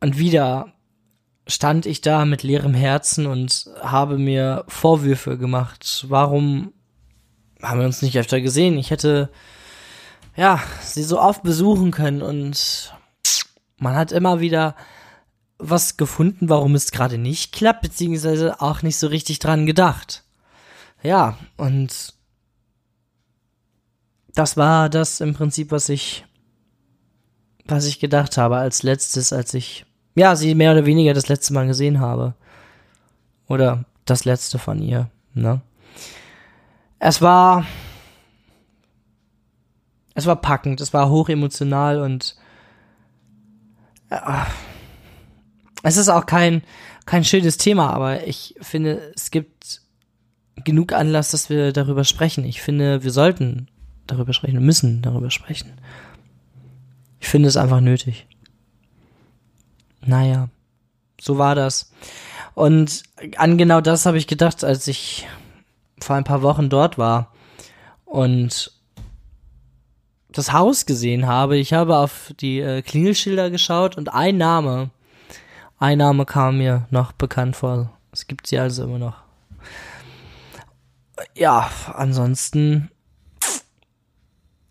Und 0.00 0.18
wieder 0.18 0.72
stand 1.46 1.86
ich 1.86 2.00
da 2.00 2.24
mit 2.24 2.42
leerem 2.42 2.74
Herzen 2.74 3.26
und 3.26 3.68
habe 3.80 4.18
mir 4.18 4.64
Vorwürfe 4.68 5.38
gemacht. 5.38 6.06
Warum 6.08 6.72
haben 7.60 7.80
wir 7.80 7.86
uns 7.86 8.02
nicht 8.02 8.18
öfter 8.18 8.40
gesehen? 8.40 8.78
Ich 8.78 8.90
hätte 8.90 9.30
ja, 10.36 10.62
sie 10.82 11.02
so 11.02 11.20
oft 11.20 11.42
besuchen 11.42 11.90
können 11.90 12.22
und 12.22 12.94
man 13.78 13.94
hat 13.94 14.12
immer 14.12 14.40
wieder 14.40 14.76
was 15.58 15.96
gefunden, 15.96 16.48
warum 16.48 16.74
es 16.74 16.90
gerade 16.90 17.18
nicht 17.18 17.52
klappt, 17.52 17.82
beziehungsweise 17.82 18.60
auch 18.60 18.82
nicht 18.82 18.96
so 18.96 19.06
richtig 19.06 19.38
dran 19.38 19.66
gedacht. 19.66 20.24
Ja, 21.02 21.38
und 21.56 22.14
das 24.34 24.56
war 24.56 24.88
das 24.88 25.20
im 25.20 25.34
Prinzip, 25.34 25.70
was 25.70 25.88
ich, 25.88 26.24
was 27.64 27.86
ich 27.86 28.00
gedacht 28.00 28.38
habe 28.38 28.56
als 28.56 28.82
letztes, 28.82 29.32
als 29.32 29.54
ich, 29.54 29.84
ja, 30.14 30.36
sie 30.36 30.54
mehr 30.54 30.72
oder 30.72 30.86
weniger 30.86 31.14
das 31.14 31.28
letzte 31.28 31.52
Mal 31.52 31.66
gesehen 31.66 32.00
habe. 32.00 32.34
Oder 33.48 33.84
das 34.04 34.24
letzte 34.24 34.58
von 34.58 34.80
ihr, 34.80 35.10
ne? 35.34 35.60
Es 36.98 37.20
war, 37.20 37.66
es 40.14 40.26
war 40.26 40.36
packend, 40.36 40.80
es 40.80 40.94
war 40.94 41.10
hochemotional 41.10 42.00
und 42.00 42.36
äh, 44.10 44.16
es 45.82 45.96
ist 45.96 46.08
auch 46.08 46.26
kein, 46.26 46.62
kein 47.06 47.24
schönes 47.24 47.56
Thema, 47.56 47.90
aber 47.90 48.26
ich 48.26 48.54
finde, 48.60 49.12
es 49.16 49.30
gibt 49.30 49.82
genug 50.64 50.92
Anlass, 50.92 51.32
dass 51.32 51.50
wir 51.50 51.72
darüber 51.72 52.04
sprechen. 52.04 52.44
Ich 52.44 52.62
finde, 52.62 53.02
wir 53.02 53.10
sollten 53.10 53.68
darüber 54.06 54.32
sprechen, 54.32 54.64
müssen 54.64 55.02
darüber 55.02 55.30
sprechen. 55.30 55.72
Ich 57.20 57.28
finde 57.28 57.48
es 57.48 57.56
einfach 57.56 57.80
nötig. 57.80 58.26
Naja, 60.04 60.48
so 61.20 61.38
war 61.38 61.54
das. 61.54 61.92
Und 62.54 63.02
an 63.36 63.56
genau 63.56 63.80
das 63.80 64.06
habe 64.06 64.18
ich 64.18 64.26
gedacht, 64.26 64.64
als 64.64 64.86
ich 64.88 65.26
vor 66.00 66.16
ein 66.16 66.24
paar 66.24 66.42
Wochen 66.42 66.68
dort 66.68 66.98
war 66.98 67.32
und 68.04 68.72
das 70.30 70.52
Haus 70.52 70.86
gesehen 70.86 71.26
habe. 71.26 71.56
Ich 71.56 71.72
habe 71.72 71.96
auf 71.96 72.32
die 72.40 72.60
äh, 72.60 72.82
Klingelschilder 72.82 73.50
geschaut 73.50 73.96
und 73.96 74.12
ein 74.12 74.36
Name, 74.36 74.90
ein 75.78 75.98
Name 75.98 76.26
kam 76.26 76.58
mir 76.58 76.86
noch 76.90 77.12
bekannt 77.12 77.56
vor. 77.56 77.90
Es 78.12 78.26
gibt 78.26 78.46
sie 78.46 78.58
also 78.58 78.84
immer 78.84 78.98
noch. 78.98 79.16
Ja, 81.34 81.70
ansonsten 81.92 82.90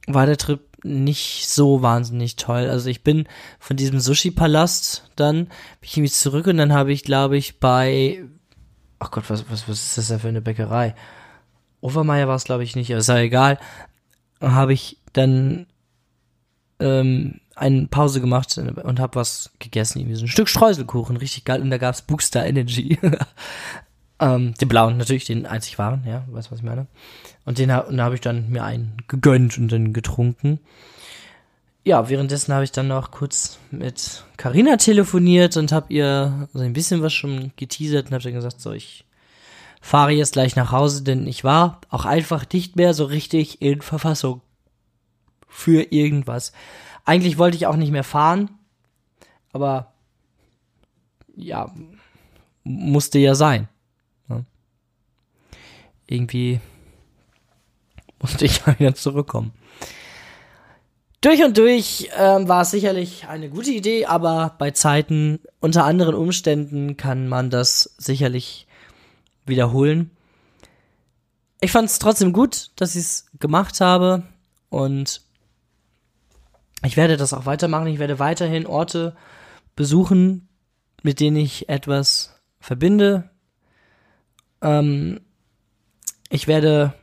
war 0.07 0.25
der 0.25 0.37
Trip 0.37 0.61
nicht 0.83 1.47
so 1.47 1.81
wahnsinnig 1.81 2.35
toll. 2.35 2.69
Also 2.69 2.89
ich 2.89 3.03
bin 3.03 3.27
von 3.59 3.77
diesem 3.77 3.99
Sushi-Palast 3.99 5.09
dann, 5.15 5.45
bin 5.45 5.53
ich 5.81 5.97
mich 5.97 6.13
zurück 6.13 6.47
und 6.47 6.57
dann 6.57 6.73
habe 6.73 6.91
ich, 6.91 7.03
glaube 7.03 7.37
ich, 7.37 7.59
bei, 7.59 8.23
ach 8.99 9.11
Gott, 9.11 9.29
was, 9.29 9.49
was, 9.49 9.67
was 9.67 9.83
ist 9.83 9.97
das 9.97 10.07
denn 10.07 10.19
für 10.19 10.27
eine 10.27 10.41
Bäckerei? 10.41 10.95
Overmeier 11.81 12.27
war 12.27 12.35
es, 12.35 12.43
glaube 12.43 12.63
ich, 12.63 12.75
nicht, 12.75 12.91
aber 12.91 12.99
ist 12.99 13.09
ja 13.09 13.17
egal. 13.17 13.59
Habe 14.39 14.73
ich 14.73 14.97
dann 15.13 15.67
ähm, 16.79 17.41
eine 17.55 17.87
Pause 17.87 18.21
gemacht 18.21 18.57
und 18.57 18.99
habe 18.99 19.15
was 19.15 19.51
gegessen, 19.59 19.99
irgendwie 19.99 20.15
so 20.15 20.25
ein 20.25 20.29
Stück 20.29 20.49
Streuselkuchen, 20.49 21.17
richtig 21.17 21.45
geil. 21.45 21.61
Und 21.61 21.69
da 21.69 21.77
gab's 21.77 22.01
Bookstar 22.01 22.45
Energy. 22.45 22.97
ähm, 24.21 24.53
den 24.53 24.67
blauen, 24.67 24.97
natürlich, 24.97 25.25
den 25.25 25.45
einzig 25.45 25.79
waren, 25.79 26.03
ja, 26.05 26.23
weißt 26.29 26.47
du, 26.47 26.51
was 26.51 26.59
ich 26.59 26.65
meine. 26.65 26.85
Und 27.43 27.57
den 27.57 27.71
und 27.71 27.97
da 27.97 28.03
habe 28.03 28.15
ich 28.15 28.21
dann 28.21 28.49
mir 28.49 28.63
einen 28.63 28.95
gegönnt 29.07 29.57
und 29.57 29.71
dann 29.71 29.93
getrunken. 29.93 30.59
Ja, 31.83 32.07
währenddessen 32.09 32.53
habe 32.53 32.63
ich 32.63 32.71
dann 32.71 32.87
noch 32.87 33.09
kurz 33.09 33.57
mit 33.71 34.23
Carina 34.37 34.77
telefoniert 34.77 35.57
und 35.57 35.71
habe 35.71 35.91
ihr 35.91 36.47
so 36.53 36.59
ein 36.59 36.73
bisschen 36.73 37.01
was 37.01 37.11
schon 37.11 37.51
geteasert 37.55 38.07
und 38.07 38.13
habe 38.13 38.23
dann 38.23 38.35
gesagt, 38.35 38.61
so, 38.61 38.71
ich 38.71 39.05
fahre 39.81 40.11
jetzt 40.11 40.33
gleich 40.33 40.55
nach 40.55 40.71
Hause, 40.71 41.03
denn 41.03 41.25
ich 41.25 41.43
war 41.43 41.81
auch 41.89 42.05
einfach 42.05 42.45
nicht 42.53 42.75
mehr 42.75 42.93
so 42.93 43.05
richtig 43.05 43.63
in 43.63 43.81
Verfassung 43.81 44.41
für 45.47 45.91
irgendwas. 45.91 46.53
Eigentlich 47.03 47.39
wollte 47.39 47.57
ich 47.57 47.65
auch 47.65 47.75
nicht 47.75 47.91
mehr 47.91 48.03
fahren, 48.03 48.51
aber 49.51 49.91
ja, 51.35 51.73
musste 52.63 53.17
ja 53.17 53.33
sein. 53.33 53.67
Irgendwie 56.11 56.59
musste 58.19 58.45
ich 58.45 58.65
mal 58.65 58.77
wieder 58.77 58.93
zurückkommen. 58.93 59.53
Durch 61.21 61.43
und 61.43 61.57
durch 61.57 62.09
ähm, 62.17 62.47
war 62.47 62.63
es 62.63 62.71
sicherlich 62.71 63.27
eine 63.27 63.49
gute 63.49 63.71
Idee, 63.71 64.07
aber 64.07 64.55
bei 64.57 64.71
Zeiten 64.71 65.39
unter 65.59 65.85
anderen 65.85 66.15
Umständen 66.15 66.97
kann 66.97 67.27
man 67.27 67.49
das 67.49 67.95
sicherlich 67.97 68.67
wiederholen. 69.45 70.11
Ich 71.61 71.71
fand 71.71 71.89
es 71.89 71.99
trotzdem 71.99 72.33
gut, 72.33 72.71
dass 72.75 72.95
ich 72.95 73.01
es 73.01 73.25
gemacht 73.39 73.79
habe 73.81 74.23
und 74.69 75.21
ich 76.83 76.97
werde 76.97 77.17
das 77.17 77.33
auch 77.33 77.45
weitermachen. 77.45 77.87
Ich 77.87 77.99
werde 77.99 78.19
weiterhin 78.19 78.65
Orte 78.65 79.15
besuchen, 79.75 80.49
mit 81.03 81.19
denen 81.19 81.37
ich 81.37 81.69
etwas 81.69 82.35
verbinde. 82.59 83.29
Ähm, 84.63 85.21
ich 86.31 86.47
werde 86.47 86.93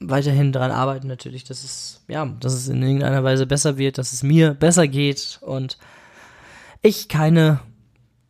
weiterhin 0.00 0.52
daran 0.52 0.70
arbeiten, 0.70 1.06
natürlich, 1.06 1.44
dass 1.44 1.62
es, 1.62 2.02
ja, 2.08 2.24
dass 2.24 2.54
es 2.54 2.68
in 2.68 2.82
irgendeiner 2.82 3.22
Weise 3.22 3.46
besser 3.46 3.76
wird, 3.76 3.98
dass 3.98 4.12
es 4.12 4.22
mir 4.22 4.54
besser 4.54 4.88
geht 4.88 5.38
und 5.42 5.76
ich 6.82 7.08
keine, 7.08 7.60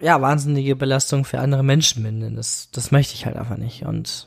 ja, 0.01 0.21
wahnsinnige 0.21 0.77
Belastung 0.77 1.25
für 1.25 1.39
andere 1.39 1.63
Menschen 1.63 2.03
bin. 2.03 2.21
Denn 2.21 2.37
das, 2.37 2.71
das 2.73 2.91
möchte 2.91 3.15
ich 3.15 3.27
halt 3.27 3.37
einfach 3.37 3.57
nicht. 3.57 3.85
Und 3.85 4.27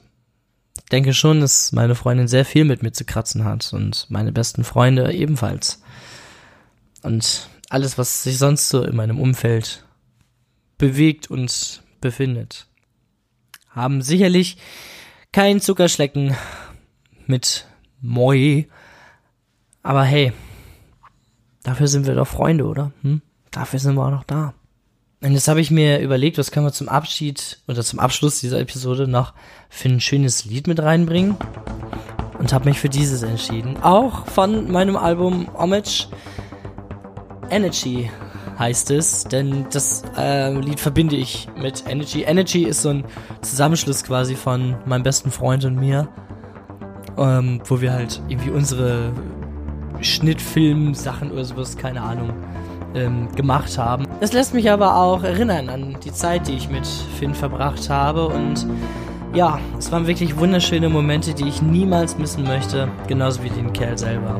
ich 0.77 0.89
denke 0.89 1.13
schon, 1.13 1.41
dass 1.41 1.71
meine 1.71 1.95
Freundin 1.95 2.27
sehr 2.27 2.45
viel 2.45 2.63
mit 2.63 2.81
mir 2.81 2.91
zu 2.91 3.03
kratzen 3.03 3.43
hat 3.43 3.73
und 3.73 4.05
meine 4.09 4.31
besten 4.31 4.63
Freunde 4.63 5.11
ebenfalls. 5.11 5.81
Und 7.01 7.49
alles, 7.69 7.97
was 7.97 8.23
sich 8.23 8.37
sonst 8.37 8.69
so 8.69 8.83
in 8.83 8.95
meinem 8.95 9.19
Umfeld 9.19 9.83
bewegt 10.77 11.29
und 11.29 11.81
befindet, 11.99 12.67
haben 13.69 14.01
sicherlich 14.01 14.57
kein 15.31 15.61
Zuckerschlecken 15.61 16.35
mit 17.25 17.65
Moi. 18.01 18.65
Aber 19.83 20.03
hey, 20.03 20.33
dafür 21.63 21.87
sind 21.87 22.05
wir 22.05 22.15
doch 22.15 22.27
Freunde, 22.27 22.65
oder? 22.65 22.91
Hm? 23.01 23.21
Dafür 23.51 23.79
sind 23.79 23.95
wir 23.95 24.05
auch 24.05 24.11
noch 24.11 24.23
da. 24.23 24.53
Und 25.23 25.33
jetzt 25.33 25.47
habe 25.47 25.61
ich 25.61 25.69
mir 25.69 25.99
überlegt, 25.99 26.37
was 26.37 26.51
können 26.51 26.65
wir 26.65 26.73
zum 26.73 26.89
Abschied 26.89 27.59
oder 27.67 27.83
zum 27.83 27.99
Abschluss 27.99 28.39
dieser 28.39 28.59
Episode 28.59 29.07
noch 29.07 29.33
für 29.69 29.89
ein 29.89 30.01
schönes 30.01 30.45
Lied 30.45 30.67
mit 30.67 30.81
reinbringen. 30.81 31.37
Und 32.39 32.53
habe 32.53 32.69
mich 32.69 32.79
für 32.79 32.89
dieses 32.89 33.21
entschieden. 33.21 33.77
Auch 33.83 34.25
von 34.25 34.71
meinem 34.71 34.95
Album 34.95 35.47
Homage 35.53 36.07
Energy 37.51 38.09
heißt 38.61 38.91
es, 38.91 39.23
denn 39.23 39.65
das 39.71 40.03
äh, 40.15 40.53
Lied 40.53 40.79
verbinde 40.79 41.15
ich 41.15 41.49
mit 41.59 41.83
Energy. 41.89 42.21
Energy 42.21 42.63
ist 42.63 42.83
so 42.83 42.89
ein 42.89 43.03
Zusammenschluss 43.41 44.03
quasi 44.03 44.35
von 44.35 44.75
meinem 44.85 45.01
besten 45.01 45.31
Freund 45.31 45.65
und 45.65 45.77
mir, 45.77 46.07
ähm, 47.17 47.59
wo 47.65 47.81
wir 47.81 47.91
halt 47.91 48.21
irgendwie 48.29 48.51
unsere 48.51 49.11
Schnittfilm-Sachen 49.99 51.31
oder 51.31 51.43
sowas, 51.43 51.75
keine 51.75 52.03
Ahnung, 52.03 52.33
ähm, 52.93 53.29
gemacht 53.35 53.79
haben. 53.79 54.05
Das 54.19 54.31
lässt 54.31 54.53
mich 54.53 54.69
aber 54.69 54.95
auch 54.95 55.23
erinnern 55.23 55.67
an 55.69 55.97
die 56.03 56.13
Zeit, 56.13 56.47
die 56.47 56.53
ich 56.53 56.69
mit 56.69 56.85
Finn 56.85 57.33
verbracht 57.33 57.89
habe 57.89 58.27
und 58.27 58.67
ja, 59.33 59.59
es 59.79 59.91
waren 59.91 60.05
wirklich 60.05 60.37
wunderschöne 60.37 60.89
Momente, 60.89 61.33
die 61.33 61.47
ich 61.47 61.63
niemals 61.63 62.17
missen 62.17 62.43
möchte, 62.43 62.89
genauso 63.07 63.41
wie 63.43 63.49
den 63.49 63.73
Kerl 63.73 63.97
selber. 63.97 64.39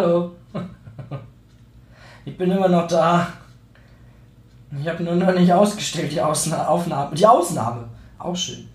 Hallo. 0.00 0.30
Ich 2.24 2.38
bin 2.38 2.50
immer 2.50 2.68
noch 2.68 2.86
da. 2.86 3.34
Ich 4.80 4.88
habe 4.88 5.02
nur 5.02 5.14
noch 5.14 5.34
nicht 5.34 5.52
ausgestellt, 5.52 6.10
die 6.10 6.22
Ausna 6.22 6.68
Aufnahme. 6.68 7.14
Die 7.14 7.26
Ausnahme. 7.26 7.86
Auch 8.18 8.34
schön. 8.34 8.66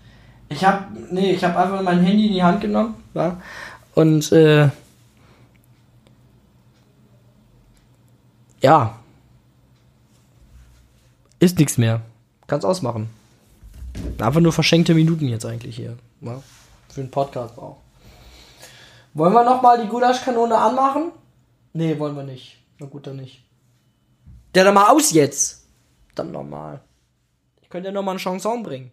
Ich 0.48 0.64
habe 0.64 0.84
nee, 1.10 1.32
ich 1.32 1.44
einfach 1.44 1.82
mein 1.82 2.00
Handy 2.00 2.28
in 2.28 2.32
die 2.34 2.42
Hand 2.44 2.60
genommen, 2.60 2.94
ja, 3.14 3.40
und 3.96 4.30
äh, 4.30 4.68
ja, 8.62 8.96
ist 11.40 11.58
nichts 11.58 11.76
mehr. 11.76 12.02
Kannst 12.46 12.64
ausmachen. 12.64 13.10
Einfach 14.18 14.40
nur 14.40 14.52
verschenkte 14.52 14.94
Minuten 14.94 15.26
jetzt 15.26 15.44
eigentlich 15.44 15.74
hier, 15.74 15.96
ja, 16.20 16.40
für 16.88 17.00
einen 17.00 17.10
Podcast 17.10 17.58
auch. 17.58 17.78
Wollen 19.16 19.32
wir 19.32 19.44
nochmal 19.44 19.80
die 19.80 19.88
Gulaschkanone 19.88 20.58
anmachen? 20.58 21.10
Nee, 21.72 21.98
wollen 21.98 22.14
wir 22.16 22.22
nicht. 22.22 22.62
Na 22.78 22.84
gut, 22.84 23.06
dann 23.06 23.16
nicht. 23.16 23.46
Der 24.54 24.64
doch 24.64 24.74
mal 24.74 24.90
aus 24.90 25.10
jetzt. 25.10 25.66
Dann 26.14 26.32
nochmal. 26.32 26.82
Ich 27.62 27.70
könnte 27.70 27.88
ja 27.88 27.94
nochmal 27.94 28.12
einen 28.12 28.18
Chanson 28.18 28.62
bringen. 28.62 28.90